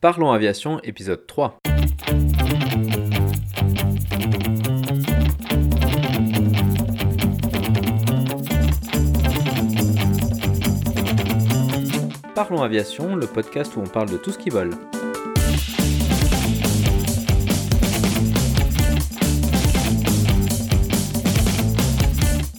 Parlons 0.00 0.32
Aviation, 0.32 0.80
épisode 0.82 1.26
3. 1.26 1.58
Parlons 12.34 12.62
Aviation, 12.62 13.14
le 13.14 13.26
podcast 13.26 13.76
où 13.76 13.80
on 13.80 13.84
parle 13.84 14.08
de 14.08 14.16
tout 14.16 14.30
ce 14.30 14.38
qui 14.38 14.48
vole. 14.48 14.70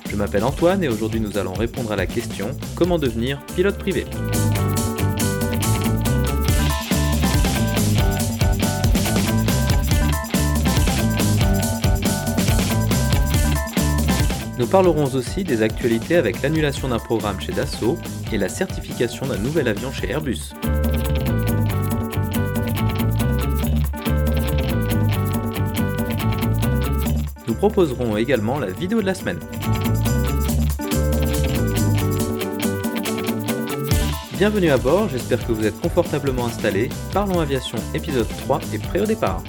Je 0.08 0.16
m'appelle 0.16 0.44
Antoine 0.44 0.84
et 0.84 0.90
aujourd'hui 0.90 1.20
nous 1.20 1.40
allons 1.40 1.54
répondre 1.54 1.92
à 1.92 1.96
la 1.96 2.06
question 2.06 2.52
comment 2.76 3.00
devenir 3.00 3.44
pilote 3.56 3.80
privé? 3.80 4.06
Nous 14.62 14.68
parlerons 14.68 15.06
aussi 15.16 15.44
des 15.44 15.64
actualités 15.64 16.18
avec 16.18 16.44
l'annulation 16.44 16.88
d'un 16.88 17.00
programme 17.00 17.42
chez 17.42 17.52
Dassault 17.52 17.98
et 18.32 18.38
la 18.38 18.48
certification 18.48 19.26
d'un 19.26 19.40
nouvel 19.40 19.68
avion 19.68 19.92
chez 19.92 20.12
Airbus. 20.12 20.54
Nous 27.48 27.56
proposerons 27.56 28.18
également 28.18 28.60
la 28.60 28.68
vidéo 28.68 29.02
de 29.02 29.08
la 29.08 29.16
semaine. 29.16 29.40
Bienvenue 34.38 34.70
à 34.70 34.78
bord, 34.78 35.10
j'espère 35.10 35.44
que 35.48 35.54
vous 35.54 35.66
êtes 35.66 35.82
confortablement 35.82 36.46
installés. 36.46 36.90
Parlons 37.12 37.40
Aviation 37.40 37.80
épisode 37.96 38.28
3 38.46 38.62
est 38.76 38.84
prêt 38.84 39.00
au 39.00 39.08
départ. 39.08 39.42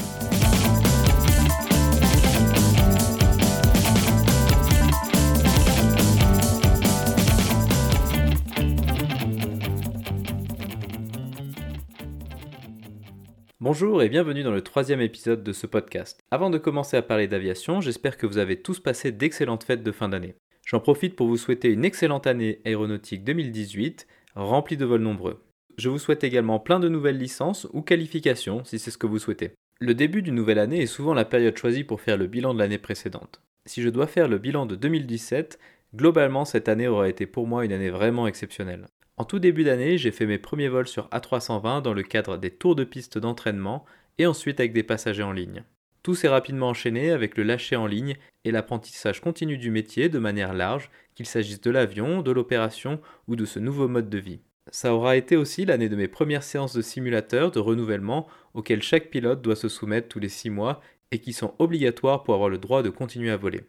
Bonjour 13.72 14.02
et 14.02 14.10
bienvenue 14.10 14.42
dans 14.42 14.52
le 14.52 14.60
troisième 14.60 15.00
épisode 15.00 15.42
de 15.42 15.54
ce 15.54 15.66
podcast. 15.66 16.20
Avant 16.30 16.50
de 16.50 16.58
commencer 16.58 16.98
à 16.98 17.00
parler 17.00 17.26
d'aviation, 17.26 17.80
j'espère 17.80 18.18
que 18.18 18.26
vous 18.26 18.36
avez 18.36 18.60
tous 18.60 18.80
passé 18.80 19.12
d'excellentes 19.12 19.64
fêtes 19.64 19.82
de 19.82 19.92
fin 19.92 20.10
d'année. 20.10 20.34
J'en 20.66 20.78
profite 20.78 21.16
pour 21.16 21.26
vous 21.26 21.38
souhaiter 21.38 21.70
une 21.70 21.86
excellente 21.86 22.26
année 22.26 22.60
aéronautique 22.66 23.24
2018, 23.24 24.06
remplie 24.34 24.76
de 24.76 24.84
vols 24.84 25.00
nombreux. 25.00 25.42
Je 25.78 25.88
vous 25.88 25.98
souhaite 25.98 26.22
également 26.22 26.60
plein 26.60 26.80
de 26.80 26.90
nouvelles 26.90 27.16
licences 27.16 27.66
ou 27.72 27.80
qualifications 27.80 28.62
si 28.62 28.78
c'est 28.78 28.90
ce 28.90 28.98
que 28.98 29.06
vous 29.06 29.18
souhaitez. 29.18 29.52
Le 29.80 29.94
début 29.94 30.20
d'une 30.20 30.34
nouvelle 30.34 30.58
année 30.58 30.82
est 30.82 30.86
souvent 30.86 31.14
la 31.14 31.24
période 31.24 31.56
choisie 31.56 31.82
pour 31.82 32.02
faire 32.02 32.18
le 32.18 32.26
bilan 32.26 32.52
de 32.52 32.58
l'année 32.58 32.76
précédente. 32.76 33.40
Si 33.64 33.80
je 33.80 33.88
dois 33.88 34.06
faire 34.06 34.28
le 34.28 34.36
bilan 34.36 34.66
de 34.66 34.76
2017, 34.76 35.58
globalement 35.96 36.44
cette 36.44 36.68
année 36.68 36.88
aura 36.88 37.08
été 37.08 37.24
pour 37.24 37.46
moi 37.46 37.64
une 37.64 37.72
année 37.72 37.88
vraiment 37.88 38.26
exceptionnelle. 38.26 38.86
En 39.16 39.24
tout 39.24 39.38
début 39.38 39.64
d'année, 39.64 39.98
j'ai 39.98 40.10
fait 40.10 40.26
mes 40.26 40.38
premiers 40.38 40.68
vols 40.68 40.88
sur 40.88 41.08
A320 41.08 41.82
dans 41.82 41.92
le 41.92 42.02
cadre 42.02 42.38
des 42.38 42.50
tours 42.50 42.74
de 42.74 42.84
piste 42.84 43.18
d'entraînement 43.18 43.84
et 44.18 44.26
ensuite 44.26 44.58
avec 44.58 44.72
des 44.72 44.82
passagers 44.82 45.22
en 45.22 45.32
ligne. 45.32 45.64
Tout 46.02 46.14
s'est 46.14 46.28
rapidement 46.28 46.70
enchaîné 46.70 47.10
avec 47.10 47.36
le 47.36 47.44
lâcher 47.44 47.76
en 47.76 47.86
ligne 47.86 48.16
et 48.44 48.50
l'apprentissage 48.50 49.20
continu 49.20 49.58
du 49.58 49.70
métier 49.70 50.08
de 50.08 50.18
manière 50.18 50.54
large, 50.54 50.90
qu'il 51.14 51.26
s'agisse 51.26 51.60
de 51.60 51.70
l'avion, 51.70 52.22
de 52.22 52.32
l'opération 52.32 53.00
ou 53.28 53.36
de 53.36 53.44
ce 53.44 53.58
nouveau 53.58 53.86
mode 53.86 54.10
de 54.10 54.18
vie. 54.18 54.40
Ça 54.70 54.94
aura 54.94 55.16
été 55.16 55.36
aussi 55.36 55.64
l'année 55.64 55.88
de 55.88 55.96
mes 55.96 56.08
premières 56.08 56.42
séances 56.42 56.74
de 56.74 56.82
simulateur 56.82 57.50
de 57.50 57.58
renouvellement 57.58 58.26
auxquelles 58.54 58.82
chaque 58.82 59.10
pilote 59.10 59.42
doit 59.42 59.56
se 59.56 59.68
soumettre 59.68 60.08
tous 60.08 60.20
les 60.20 60.28
6 60.28 60.50
mois 60.50 60.80
et 61.10 61.18
qui 61.18 61.32
sont 61.32 61.54
obligatoires 61.58 62.22
pour 62.22 62.34
avoir 62.34 62.48
le 62.48 62.58
droit 62.58 62.82
de 62.82 62.90
continuer 62.90 63.30
à 63.30 63.36
voler. 63.36 63.62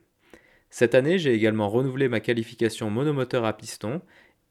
Cette 0.70 0.96
année, 0.96 1.20
j'ai 1.20 1.34
également 1.34 1.70
renouvelé 1.70 2.08
ma 2.08 2.20
qualification 2.20 2.90
monomoteur 2.90 3.46
à 3.46 3.56
piston 3.56 4.02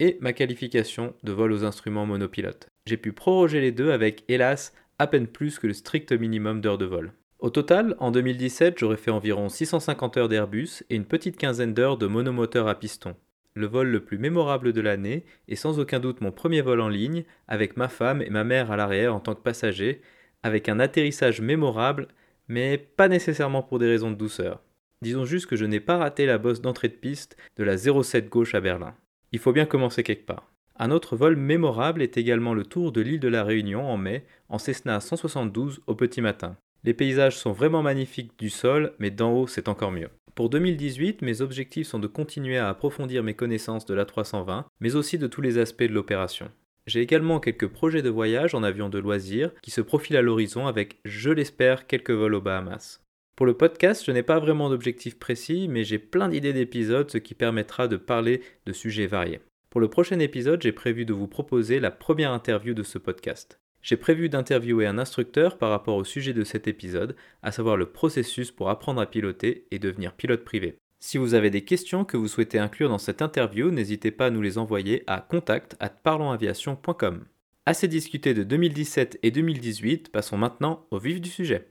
et 0.02 0.18
ma 0.20 0.32
qualification 0.32 1.14
de 1.22 1.30
vol 1.30 1.52
aux 1.52 1.64
instruments 1.64 2.06
monopilotes. 2.06 2.68
J'ai 2.86 2.96
pu 2.96 3.12
proroger 3.12 3.60
les 3.60 3.70
deux 3.70 3.92
avec, 3.92 4.24
hélas, 4.26 4.74
à 4.98 5.06
peine 5.06 5.28
plus 5.28 5.60
que 5.60 5.68
le 5.68 5.74
strict 5.74 6.10
minimum 6.10 6.60
d'heures 6.60 6.76
de 6.76 6.86
vol. 6.86 7.12
Au 7.38 7.50
total, 7.50 7.94
en 8.00 8.10
2017, 8.10 8.80
j'aurais 8.80 8.96
fait 8.96 9.12
environ 9.12 9.48
650 9.48 10.16
heures 10.16 10.28
d'Airbus 10.28 10.82
et 10.90 10.96
une 10.96 11.04
petite 11.04 11.36
quinzaine 11.36 11.72
d'heures 11.72 11.98
de 11.98 12.08
monomoteur 12.08 12.66
à 12.66 12.74
piston. 12.74 13.14
Le 13.54 13.66
vol 13.66 13.90
le 13.90 14.02
plus 14.04 14.18
mémorable 14.18 14.72
de 14.72 14.80
l'année 14.80 15.24
est 15.46 15.54
sans 15.54 15.78
aucun 15.78 16.00
doute 16.00 16.20
mon 16.20 16.32
premier 16.32 16.62
vol 16.62 16.80
en 16.80 16.88
ligne, 16.88 17.22
avec 17.46 17.76
ma 17.76 17.88
femme 17.88 18.22
et 18.22 18.30
ma 18.30 18.42
mère 18.42 18.72
à 18.72 18.76
l'arrière 18.76 19.14
en 19.14 19.20
tant 19.20 19.36
que 19.36 19.42
passager, 19.42 20.02
avec 20.42 20.68
un 20.68 20.80
atterrissage 20.80 21.40
mémorable, 21.40 22.08
mais 22.48 22.76
pas 22.76 23.06
nécessairement 23.06 23.62
pour 23.62 23.78
des 23.78 23.86
raisons 23.86 24.10
de 24.10 24.16
douceur. 24.16 24.64
Disons 25.00 25.24
juste 25.24 25.46
que 25.46 25.56
je 25.56 25.64
n'ai 25.64 25.80
pas 25.80 25.98
raté 25.98 26.26
la 26.26 26.38
bosse 26.38 26.60
d'entrée 26.60 26.88
de 26.88 26.94
piste 26.94 27.36
de 27.56 27.62
la 27.62 27.76
07 27.76 28.28
gauche 28.28 28.56
à 28.56 28.60
Berlin. 28.60 28.96
Il 29.32 29.38
faut 29.38 29.52
bien 29.52 29.66
commencer 29.66 30.02
quelque 30.02 30.26
part. 30.26 30.52
Un 30.76 30.90
autre 30.90 31.16
vol 31.16 31.36
mémorable 31.36 32.02
est 32.02 32.16
également 32.16 32.54
le 32.54 32.64
tour 32.64 32.92
de 32.92 33.00
l'île 33.00 33.20
de 33.20 33.28
la 33.28 33.44
Réunion 33.44 33.88
en 33.88 33.96
mai, 33.96 34.24
en 34.48 34.58
Cessna 34.58 35.00
172 35.00 35.82
au 35.86 35.94
petit 35.94 36.20
matin. 36.20 36.56
Les 36.84 36.94
paysages 36.94 37.36
sont 37.36 37.52
vraiment 37.52 37.82
magnifiques 37.82 38.38
du 38.38 38.50
sol, 38.50 38.92
mais 38.98 39.10
d'en 39.10 39.32
haut 39.32 39.46
c'est 39.46 39.68
encore 39.68 39.92
mieux. 39.92 40.10
Pour 40.34 40.48
2018, 40.48 41.22
mes 41.22 41.42
objectifs 41.42 41.86
sont 41.86 41.98
de 41.98 42.06
continuer 42.06 42.56
à 42.56 42.68
approfondir 42.68 43.22
mes 43.22 43.34
connaissances 43.34 43.84
de 43.84 43.94
l'A320, 43.94 44.64
mais 44.80 44.96
aussi 44.96 45.18
de 45.18 45.26
tous 45.26 45.42
les 45.42 45.58
aspects 45.58 45.82
de 45.82 45.92
l'opération. 45.92 46.50
J'ai 46.86 47.00
également 47.00 47.38
quelques 47.38 47.68
projets 47.68 48.02
de 48.02 48.10
voyage 48.10 48.54
en 48.54 48.62
avion 48.62 48.88
de 48.88 48.98
loisirs 48.98 49.52
qui 49.62 49.70
se 49.70 49.80
profilent 49.80 50.16
à 50.16 50.22
l'horizon 50.22 50.66
avec, 50.66 50.98
je 51.04 51.30
l'espère, 51.30 51.86
quelques 51.86 52.10
vols 52.10 52.34
aux 52.34 52.40
Bahamas. 52.40 53.00
Pour 53.34 53.46
le 53.46 53.54
podcast, 53.54 54.04
je 54.06 54.12
n'ai 54.12 54.22
pas 54.22 54.38
vraiment 54.38 54.68
d'objectif 54.68 55.18
précis, 55.18 55.66
mais 55.68 55.84
j'ai 55.84 55.98
plein 55.98 56.28
d'idées 56.28 56.52
d'épisodes, 56.52 57.10
ce 57.10 57.18
qui 57.18 57.34
permettra 57.34 57.88
de 57.88 57.96
parler 57.96 58.42
de 58.66 58.72
sujets 58.72 59.06
variés. 59.06 59.40
Pour 59.70 59.80
le 59.80 59.88
prochain 59.88 60.18
épisode, 60.18 60.60
j'ai 60.60 60.72
prévu 60.72 61.06
de 61.06 61.14
vous 61.14 61.28
proposer 61.28 61.80
la 61.80 61.90
première 61.90 62.32
interview 62.32 62.74
de 62.74 62.82
ce 62.82 62.98
podcast. 62.98 63.58
J'ai 63.80 63.96
prévu 63.96 64.28
d'interviewer 64.28 64.86
un 64.86 64.98
instructeur 64.98 65.56
par 65.56 65.70
rapport 65.70 65.96
au 65.96 66.04
sujet 66.04 66.34
de 66.34 66.44
cet 66.44 66.68
épisode, 66.68 67.16
à 67.42 67.52
savoir 67.52 67.78
le 67.78 67.86
processus 67.86 68.50
pour 68.50 68.68
apprendre 68.68 69.00
à 69.00 69.06
piloter 69.06 69.66
et 69.70 69.78
devenir 69.78 70.12
pilote 70.12 70.44
privé. 70.44 70.76
Si 71.00 71.16
vous 71.16 71.32
avez 71.32 71.48
des 71.48 71.64
questions 71.64 72.04
que 72.04 72.18
vous 72.18 72.28
souhaitez 72.28 72.58
inclure 72.58 72.90
dans 72.90 72.98
cette 72.98 73.22
interview, 73.22 73.70
n'hésitez 73.70 74.10
pas 74.10 74.26
à 74.26 74.30
nous 74.30 74.42
les 74.42 74.58
envoyer 74.58 75.04
à 75.06 75.20
contact 75.20 75.74
at 75.80 75.88
parlonsaviation.com. 75.88 77.24
Assez 77.64 77.88
discuté 77.88 78.34
de 78.34 78.44
2017 78.44 79.18
et 79.22 79.30
2018, 79.30 80.12
passons 80.12 80.36
maintenant 80.36 80.86
au 80.90 80.98
vif 80.98 81.20
du 81.20 81.30
sujet. 81.30 81.66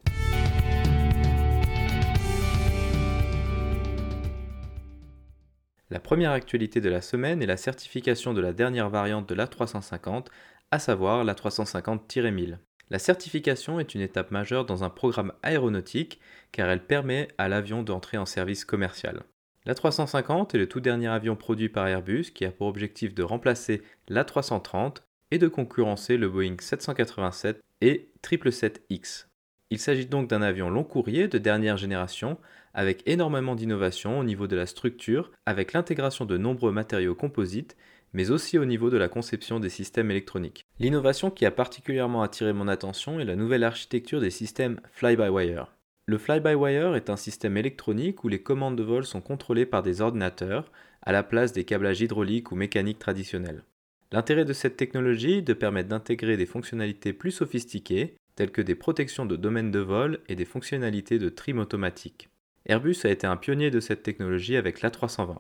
La 5.92 6.00
première 6.00 6.32
actualité 6.32 6.80
de 6.80 6.90
la 6.90 7.02
semaine 7.02 7.44
est 7.44 7.48
la 7.48 7.58
certification 7.58 8.34
de 8.34 8.40
la 8.40 8.54
dernière 8.54 8.90
variante 8.90 9.28
de 9.28 9.36
l'A350, 9.36 10.28
à 10.72 10.80
savoir 10.80 11.26
l'A350-1000. 11.26 12.60
La 12.90 12.98
certification 12.98 13.78
est 13.78 13.94
une 13.94 14.00
étape 14.00 14.32
majeure 14.32 14.66
dans 14.66 14.86
un 14.86 14.90
programme 14.90 15.34
aéronautique 15.44 16.22
car 16.54 16.70
elle 16.70 16.86
permet 16.86 17.28
à 17.38 17.50
l'avion 17.50 17.84
d'entrer 17.84 18.18
en 18.18 18.26
service 18.26 18.64
commercial. 18.64 19.24
L'A350 19.66 20.56
est 20.56 20.60
le 20.60 20.70
tout 20.70 20.80
dernier 20.80 21.10
avion 21.10 21.36
produit 21.36 21.68
par 21.68 21.90
Airbus 21.90 22.32
qui 22.34 22.46
a 22.46 22.52
pour 22.52 22.68
objectif 22.68 23.14
de 23.14 23.24
remplacer 23.24 23.82
l'A330 24.08 25.00
et 25.32 25.40
de 25.40 25.50
concurrencer 25.50 26.16
le 26.16 26.30
Boeing 26.30 26.56
787 26.58 27.62
et 27.82 28.10
777X. 28.24 29.26
Il 29.72 29.80
s'agit 29.80 30.06
donc 30.06 30.30
d'un 30.30 30.42
avion 30.42 30.70
long 30.70 30.86
courrier 30.86 31.28
de 31.28 31.38
dernière 31.38 31.76
génération 31.76 32.38
avec 32.74 33.04
énormément 33.06 33.56
d'innovation 33.56 34.20
au 34.20 34.24
niveau 34.24 34.48
de 34.48 34.56
la 34.56 34.66
structure, 34.66 35.32
avec 35.46 35.74
l'intégration 35.74 36.26
de 36.26 36.38
nombreux 36.38 36.72
matériaux 36.72 37.16
composites, 37.16 37.76
mais 38.14 38.32
aussi 38.32 38.58
au 38.58 38.66
niveau 38.66 38.90
de 38.90 38.98
la 38.98 39.08
conception 39.08 39.60
des 39.60 39.70
systèmes 39.70 40.12
électroniques. 40.12 40.66
L'innovation 40.80 41.32
qui 41.32 41.46
a 41.46 41.52
particulièrement 41.52 42.24
attiré 42.24 42.54
mon 42.54 42.68
attention 42.68 43.20
est 43.20 43.26
la 43.26 43.36
nouvelle 43.36 43.64
architecture 43.64 44.20
des 44.20 44.32
systèmes 44.32 44.80
fly-by-wire. 44.92 45.68
Le 46.08 46.18
fly-by-wire 46.18 46.96
est 46.96 47.10
un 47.10 47.16
système 47.16 47.58
électronique 47.58 48.24
où 48.24 48.28
les 48.28 48.42
commandes 48.42 48.76
de 48.76 48.84
vol 48.84 49.06
sont 49.06 49.22
contrôlées 49.22 49.66
par 49.66 49.84
des 49.84 50.02
ordinateurs, 50.02 50.72
à 51.04 51.12
la 51.12 51.24
place 51.24 51.54
des 51.54 51.64
câblages 51.64 52.02
hydrauliques 52.02 52.52
ou 52.52 52.56
mécaniques 52.56 53.00
traditionnels. 53.00 53.64
L'intérêt 54.12 54.44
de 54.44 54.54
cette 54.54 54.76
technologie 54.76 55.36
est 55.36 55.42
de 55.42 55.54
permettre 55.54 55.88
d'intégrer 55.88 56.36
des 56.36 56.46
fonctionnalités 56.46 57.14
plus 57.14 57.32
sophistiquées, 57.32 58.16
telles 58.36 58.52
que 58.52 58.62
des 58.62 58.76
protections 58.76 59.26
de 59.26 59.36
domaine 59.36 59.72
de 59.72 59.80
vol 59.80 60.20
et 60.28 60.36
des 60.36 60.46
fonctionnalités 60.46 61.18
de 61.18 61.30
trim 61.30 61.60
automatique. 61.60 62.31
Airbus 62.66 62.98
a 63.06 63.10
été 63.10 63.26
un 63.26 63.38
pionnier 63.38 63.72
de 63.72 63.80
cette 63.80 64.04
technologie 64.04 64.56
avec 64.56 64.82
l'A320. 64.82 65.38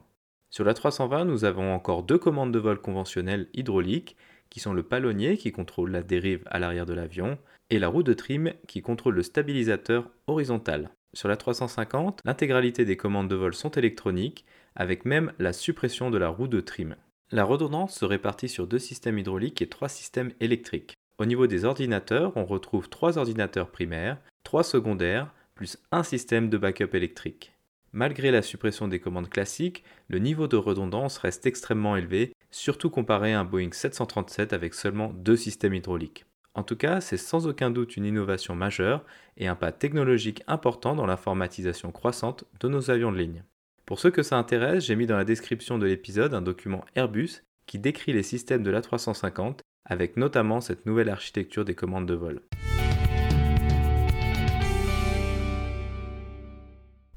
Sur 0.49 0.65
l'A320, 0.65 1.25
nous 1.25 1.45
avons 1.45 1.73
encore 1.73 2.03
deux 2.03 2.17
commandes 2.17 2.51
de 2.51 2.59
vol 2.59 2.81
conventionnelles 2.81 3.47
hydrauliques, 3.53 4.17
qui 4.49 4.59
sont 4.59 4.73
le 4.73 4.83
palonnier 4.83 5.37
qui 5.37 5.51
contrôle 5.51 5.91
la 5.91 6.03
dérive 6.03 6.43
à 6.47 6.59
l'arrière 6.59 6.85
de 6.85 6.93
l'avion, 6.93 7.37
et 7.69 7.79
la 7.79 7.87
roue 7.87 8.03
de 8.03 8.13
trim 8.13 8.53
qui 8.67 8.81
contrôle 8.81 9.15
le 9.15 9.23
stabilisateur 9.23 10.09
horizontal. 10.27 10.89
Sur 11.13 11.29
la 11.29 11.37
350, 11.37 12.19
l'intégralité 12.25 12.85
des 12.85 12.97
commandes 12.97 13.29
de 13.29 13.35
vol 13.35 13.53
sont 13.53 13.71
électroniques, 13.71 14.45
avec 14.75 15.05
même 15.05 15.31
la 15.39 15.53
suppression 15.53 16.09
de 16.09 16.17
la 16.17 16.29
roue 16.29 16.47
de 16.47 16.59
trim. 16.59 16.95
La 17.31 17.43
redondance 17.43 17.95
se 17.95 18.05
répartit 18.05 18.49
sur 18.49 18.67
deux 18.67 18.79
systèmes 18.79 19.19
hydrauliques 19.19 19.61
et 19.61 19.69
trois 19.69 19.89
systèmes 19.89 20.31
électriques. 20.41 20.95
Au 21.17 21.25
niveau 21.25 21.47
des 21.47 21.65
ordinateurs, 21.65 22.33
on 22.35 22.45
retrouve 22.45 22.89
trois 22.89 23.17
ordinateurs 23.17 23.69
primaires, 23.69 24.17
trois 24.43 24.63
secondaires, 24.63 25.33
plus 25.61 25.77
un 25.91 26.01
système 26.01 26.49
de 26.49 26.57
backup 26.57 26.95
électrique. 26.95 27.53
Malgré 27.93 28.31
la 28.31 28.41
suppression 28.41 28.87
des 28.87 28.99
commandes 28.99 29.29
classiques, 29.29 29.83
le 30.07 30.17
niveau 30.17 30.47
de 30.47 30.57
redondance 30.57 31.19
reste 31.19 31.45
extrêmement 31.45 31.95
élevé, 31.95 32.33
surtout 32.49 32.89
comparé 32.89 33.35
à 33.35 33.41
un 33.41 33.45
Boeing 33.45 33.71
737 33.71 34.53
avec 34.53 34.73
seulement 34.73 35.13
deux 35.13 35.35
systèmes 35.35 35.75
hydrauliques. 35.75 36.25
En 36.55 36.63
tout 36.63 36.75
cas, 36.75 36.99
c'est 36.99 37.15
sans 37.15 37.45
aucun 37.45 37.69
doute 37.69 37.95
une 37.95 38.05
innovation 38.05 38.55
majeure 38.55 39.05
et 39.37 39.47
un 39.47 39.53
pas 39.53 39.71
technologique 39.71 40.41
important 40.47 40.95
dans 40.95 41.05
l'informatisation 41.05 41.91
croissante 41.91 42.43
de 42.59 42.67
nos 42.67 42.89
avions 42.89 43.11
de 43.11 43.19
ligne. 43.19 43.43
Pour 43.85 43.99
ceux 43.99 44.09
que 44.09 44.23
ça 44.23 44.39
intéresse, 44.39 44.85
j'ai 44.85 44.95
mis 44.95 45.05
dans 45.05 45.17
la 45.17 45.25
description 45.25 45.77
de 45.77 45.85
l'épisode 45.85 46.33
un 46.33 46.41
document 46.41 46.83
Airbus 46.95 47.43
qui 47.67 47.77
décrit 47.77 48.13
les 48.13 48.23
systèmes 48.23 48.63
de 48.63 48.71
l'A350 48.71 49.59
avec 49.85 50.17
notamment 50.17 50.59
cette 50.59 50.87
nouvelle 50.87 51.09
architecture 51.09 51.65
des 51.65 51.75
commandes 51.75 52.07
de 52.07 52.15
vol. 52.15 52.41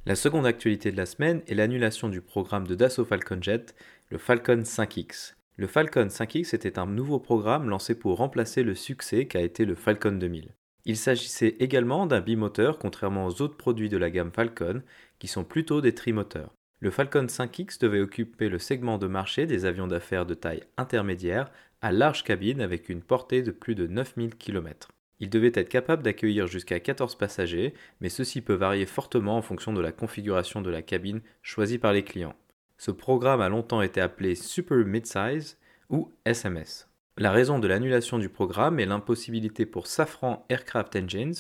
La 0.07 0.17
seconde 0.17 0.45
actualité 0.45 0.93
de 0.93 0.99
la 0.99 1.07
semaine 1.07 1.41
est 1.47 1.55
l'annulation 1.55 2.11
du 2.11 2.21
programme 2.21 2.67
de 2.67 2.75
Dassault 2.75 3.07
Falcon 3.07 3.39
Jet, 3.41 3.75
le 4.11 4.19
Falcon 4.19 4.61
5X. 4.61 5.33
Le 5.57 5.67
Falcon 5.67 6.09
5X 6.09 6.55
était 6.55 6.79
un 6.79 6.85
nouveau 6.85 7.19
programme 7.19 7.71
lancé 7.71 7.99
pour 7.99 8.19
remplacer 8.19 8.63
le 8.65 8.75
succès 8.75 9.25
qu'a 9.25 9.41
été 9.41 9.65
le 9.65 9.75
Falcon 9.75 10.13
2000. 10.13 10.51
Il 10.85 10.99
s'agissait 10.99 11.57
également 11.59 12.05
d'un 12.05 12.21
bimoteur 12.21 12.79
contrairement 12.79 13.25
aux 13.25 13.41
autres 13.41 13.57
produits 13.57 13.89
de 13.89 13.97
la 13.97 14.11
gamme 14.11 14.31
Falcon 14.31 14.83
qui 15.19 15.27
sont 15.27 15.43
plutôt 15.43 15.81
des 15.81 15.95
trimoteurs. 15.95 16.53
Le 16.81 16.91
Falcon 16.91 17.25
5X 17.25 17.81
devait 17.81 18.01
occuper 18.01 18.51
le 18.51 18.59
segment 18.59 18.99
de 18.99 19.07
marché 19.07 19.47
des 19.47 19.65
avions 19.65 19.87
d'affaires 19.87 20.27
de 20.27 20.35
taille 20.35 20.65
intermédiaire 20.77 21.51
à 21.81 21.93
large 21.93 22.25
cabine 22.25 22.61
avec 22.61 22.91
une 22.91 23.01
portée 23.01 23.41
de 23.41 23.53
plus 23.53 23.75
de 23.75 23.87
9000 23.87 24.37
km. 24.37 24.89
Il 25.21 25.31
devait 25.31 25.53
être 25.55 25.69
capable 25.69 26.03
d'accueillir 26.03 26.47
jusqu'à 26.47 26.81
14 26.81 27.17
passagers, 27.17 27.75
mais 28.01 28.09
ceci 28.09 28.41
peut 28.41 28.55
varier 28.55 28.87
fortement 28.87 29.37
en 29.37 29.43
fonction 29.43 29.73
de 29.73 29.81
la 29.81 29.93
configuration 29.93 30.61
de 30.61 30.71
la 30.71 30.83
cabine 30.83 31.21
choisie 31.43 31.79
par 31.79 31.93
les 31.93 32.03
clients. 32.03 32.35
Ce 32.79 32.91
programme 32.91 33.41
a 33.41 33.49
longtemps 33.49 33.83
été 33.83 34.01
appelé 34.01 34.35
Super 34.35 34.79
Midsize 34.79 35.57
ou 35.89 36.11
SMS. 36.25 36.89
La 37.17 37.31
raison 37.31 37.61
de 37.61 37.69
l'annulation 37.69 38.19
du 38.19 38.29
programme 38.29 38.81
est 38.81 38.87
l'impossibilité 38.87 39.67
pour 39.67 39.87
Safran 39.87 40.45
Aircraft 40.49 40.97
Engines, 40.97 41.35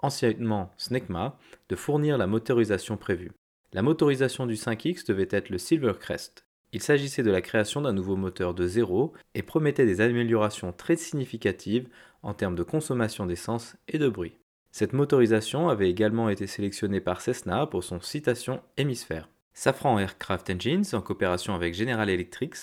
anciennement 0.00 0.72
SNECMA, 0.78 1.38
de 1.68 1.76
fournir 1.76 2.16
la 2.16 2.26
motorisation 2.26 2.96
prévue. 2.96 3.32
La 3.74 3.82
motorisation 3.82 4.46
du 4.46 4.54
5X 4.54 5.06
devait 5.06 5.28
être 5.30 5.50
le 5.50 5.58
Silvercrest. 5.58 6.46
Il 6.72 6.82
s'agissait 6.82 7.22
de 7.22 7.30
la 7.30 7.42
création 7.42 7.82
d'un 7.82 7.92
nouveau 7.92 8.16
moteur 8.16 8.54
de 8.54 8.66
zéro 8.66 9.12
et 9.34 9.42
promettait 9.42 9.86
des 9.86 10.00
améliorations 10.00 10.72
très 10.72 10.96
significatives 10.96 11.88
en 12.22 12.34
termes 12.34 12.56
de 12.56 12.62
consommation 12.62 13.26
d'essence 13.26 13.76
et 13.88 13.98
de 13.98 14.08
bruit. 14.08 14.36
Cette 14.70 14.92
motorisation 14.92 15.68
avait 15.68 15.90
également 15.90 16.28
été 16.28 16.46
sélectionnée 16.46 17.00
par 17.00 17.20
Cessna 17.20 17.66
pour 17.66 17.84
son 17.84 18.00
citation 18.00 18.60
hémisphère. 18.76 19.28
Safran 19.54 19.98
Aircraft 19.98 20.50
Engines, 20.50 20.84
en 20.92 21.00
coopération 21.00 21.54
avec 21.54 21.74
General 21.74 22.08
Electric, 22.08 22.54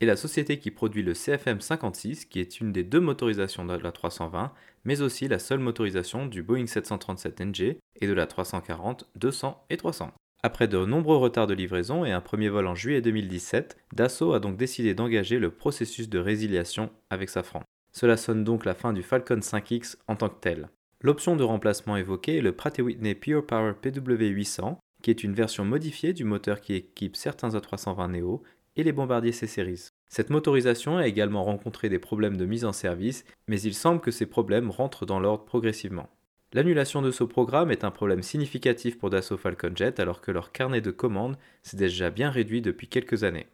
est 0.00 0.06
la 0.06 0.16
société 0.16 0.58
qui 0.58 0.70
produit 0.70 1.02
le 1.02 1.14
CFM 1.14 1.60
56, 1.60 2.26
qui 2.26 2.40
est 2.40 2.60
une 2.60 2.70
des 2.70 2.84
deux 2.84 3.00
motorisations 3.00 3.64
de 3.64 3.74
la 3.74 3.92
320, 3.92 4.52
mais 4.84 5.00
aussi 5.00 5.26
la 5.26 5.38
seule 5.38 5.58
motorisation 5.58 6.26
du 6.26 6.42
Boeing 6.42 6.66
737 6.66 7.40
NG 7.40 7.78
et 8.00 8.06
de 8.06 8.12
la 8.12 8.26
340, 8.26 9.08
200 9.16 9.64
et 9.70 9.76
300. 9.76 10.12
Après 10.42 10.68
de 10.68 10.84
nombreux 10.84 11.16
retards 11.16 11.46
de 11.46 11.54
livraison 11.54 12.04
et 12.04 12.12
un 12.12 12.20
premier 12.20 12.50
vol 12.50 12.66
en 12.66 12.74
juillet 12.74 13.00
2017, 13.00 13.78
Dassault 13.94 14.34
a 14.34 14.38
donc 14.38 14.56
décidé 14.56 14.94
d'engager 14.94 15.38
le 15.38 15.50
processus 15.50 16.08
de 16.08 16.18
résiliation 16.18 16.90
avec 17.10 17.30
Safran. 17.30 17.62
Cela 17.98 18.18
sonne 18.18 18.44
donc 18.44 18.66
la 18.66 18.74
fin 18.74 18.92
du 18.92 19.02
Falcon 19.02 19.38
5X 19.38 19.96
en 20.06 20.16
tant 20.16 20.28
que 20.28 20.38
tel. 20.38 20.68
L'option 21.00 21.34
de 21.34 21.42
remplacement 21.42 21.96
évoquée 21.96 22.36
est 22.36 22.42
le 22.42 22.52
Pratt 22.52 22.78
Whitney 22.78 23.14
Pure 23.14 23.46
Power 23.46 23.72
PW800, 23.82 24.76
qui 25.02 25.08
est 25.08 25.24
une 25.24 25.32
version 25.32 25.64
modifiée 25.64 26.12
du 26.12 26.24
moteur 26.24 26.60
qui 26.60 26.74
équipe 26.74 27.16
certains 27.16 27.48
A320 27.48 28.10
Neo 28.10 28.42
et 28.76 28.82
les 28.82 28.92
bombardiers 28.92 29.32
C-Series. 29.32 29.88
Cette 30.10 30.28
motorisation 30.28 30.98
a 30.98 31.06
également 31.06 31.42
rencontré 31.42 31.88
des 31.88 31.98
problèmes 31.98 32.36
de 32.36 32.44
mise 32.44 32.66
en 32.66 32.74
service, 32.74 33.24
mais 33.48 33.62
il 33.62 33.72
semble 33.72 34.02
que 34.02 34.10
ces 34.10 34.26
problèmes 34.26 34.70
rentrent 34.70 35.06
dans 35.06 35.18
l'ordre 35.18 35.46
progressivement. 35.46 36.10
L'annulation 36.52 37.00
de 37.00 37.10
ce 37.10 37.24
programme 37.24 37.70
est 37.70 37.82
un 37.82 37.90
problème 37.90 38.22
significatif 38.22 38.98
pour 38.98 39.08
Dassault 39.08 39.38
Falcon 39.38 39.72
Jet 39.74 40.00
alors 40.00 40.20
que 40.20 40.32
leur 40.32 40.52
carnet 40.52 40.82
de 40.82 40.90
commandes 40.90 41.38
s'est 41.62 41.78
déjà 41.78 42.10
bien 42.10 42.28
réduit 42.28 42.60
depuis 42.60 42.88
quelques 42.88 43.24
années. 43.24 43.46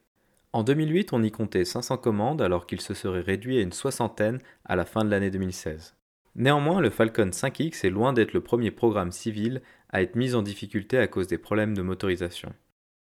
En 0.54 0.64
2008, 0.64 1.14
on 1.14 1.22
y 1.22 1.31
comptait 1.31 1.64
500 1.64 1.96
commandes 1.96 2.43
alors 2.43 2.66
qu'il 2.66 2.82
se 2.82 2.93
serait 2.93 3.20
réduit 3.20 3.56
à 3.56 3.62
une 3.62 3.72
soixantaine 3.72 4.40
à 4.66 4.76
la 4.76 4.84
fin 4.84 5.02
de 5.02 5.10
l'année 5.10 5.31
2016. 5.31 5.96
Néanmoins, 6.34 6.81
le 6.81 6.90
Falcon 6.90 7.31
5X 7.31 7.87
est 7.87 7.90
loin 7.90 8.12
d'être 8.12 8.34
le 8.34 8.43
premier 8.43 8.70
programme 8.70 9.12
civil 9.12 9.62
à 9.88 10.02
être 10.02 10.14
mis 10.14 10.34
en 10.34 10.43
difficulté 10.43 10.99
à 10.99 11.06
cause 11.06 11.26
des 11.26 11.38
problèmes 11.38 11.75
de 11.75 11.81
motorisation. 11.81 12.52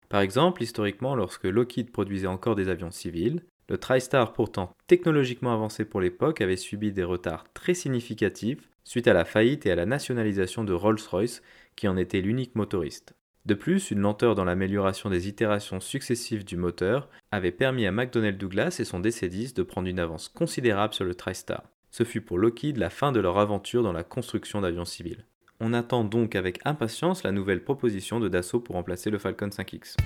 Par 0.09 0.21
exemple, 0.21 0.61
historiquement, 0.61 1.15
lorsque 1.15 1.45
Lockheed 1.45 1.91
produisait 1.91 2.27
encore 2.27 2.55
des 2.55 2.69
avions 2.69 2.91
civils, 2.91 3.43
le 3.67 3.77
TriStar, 3.77 4.33
pourtant 4.33 4.75
technologiquement 4.87 5.53
avancé 5.53 5.85
pour 5.85 6.01
l'époque, 6.01 6.41
avait 6.41 6.55
subi 6.55 6.91
des 6.91 7.03
retards 7.03 7.45
très 7.53 7.73
significatifs 7.73 8.69
suite 8.83 9.07
à 9.07 9.13
la 9.13 9.25
faillite 9.25 9.65
et 9.65 9.71
à 9.71 9.75
la 9.75 9.85
nationalisation 9.85 10.63
de 10.63 10.73
Rolls-Royce, 10.73 11.43
qui 11.75 11.87
en 11.87 11.97
était 11.97 12.21
l'unique 12.21 12.55
motoriste. 12.55 13.13
De 13.45 13.53
plus, 13.53 13.91
une 13.91 14.01
lenteur 14.01 14.35
dans 14.35 14.43
l'amélioration 14.43 15.09
des 15.09 15.27
itérations 15.27 15.79
successives 15.79 16.45
du 16.45 16.57
moteur 16.57 17.09
avait 17.31 17.51
permis 17.51 17.85
à 17.85 17.91
McDonnell 17.91 18.37
Douglas 18.37 18.77
et 18.79 18.85
son 18.85 18.99
DC-10 18.99 19.55
de 19.55 19.63
prendre 19.63 19.87
une 19.87 19.99
avance 19.99 20.27
considérable 20.27 20.93
sur 20.93 21.05
le 21.05 21.15
TriStar. 21.15 21.63
Ce 21.89 22.03
fut 22.03 22.21
pour 22.21 22.37
Lockheed 22.37 22.77
la 22.77 22.89
fin 22.89 23.11
de 23.11 23.19
leur 23.19 23.39
aventure 23.39 23.81
dans 23.81 23.93
la 23.93 24.03
construction 24.03 24.61
d'avions 24.61 24.85
civils. 24.85 25.25
On 25.59 25.73
attend 25.73 26.03
donc 26.03 26.35
avec 26.35 26.59
impatience 26.65 27.23
la 27.23 27.31
nouvelle 27.31 27.63
proposition 27.63 28.19
de 28.19 28.29
Dassault 28.29 28.61
pour 28.61 28.75
remplacer 28.75 29.09
le 29.09 29.17
Falcon 29.17 29.47
5X. 29.47 29.97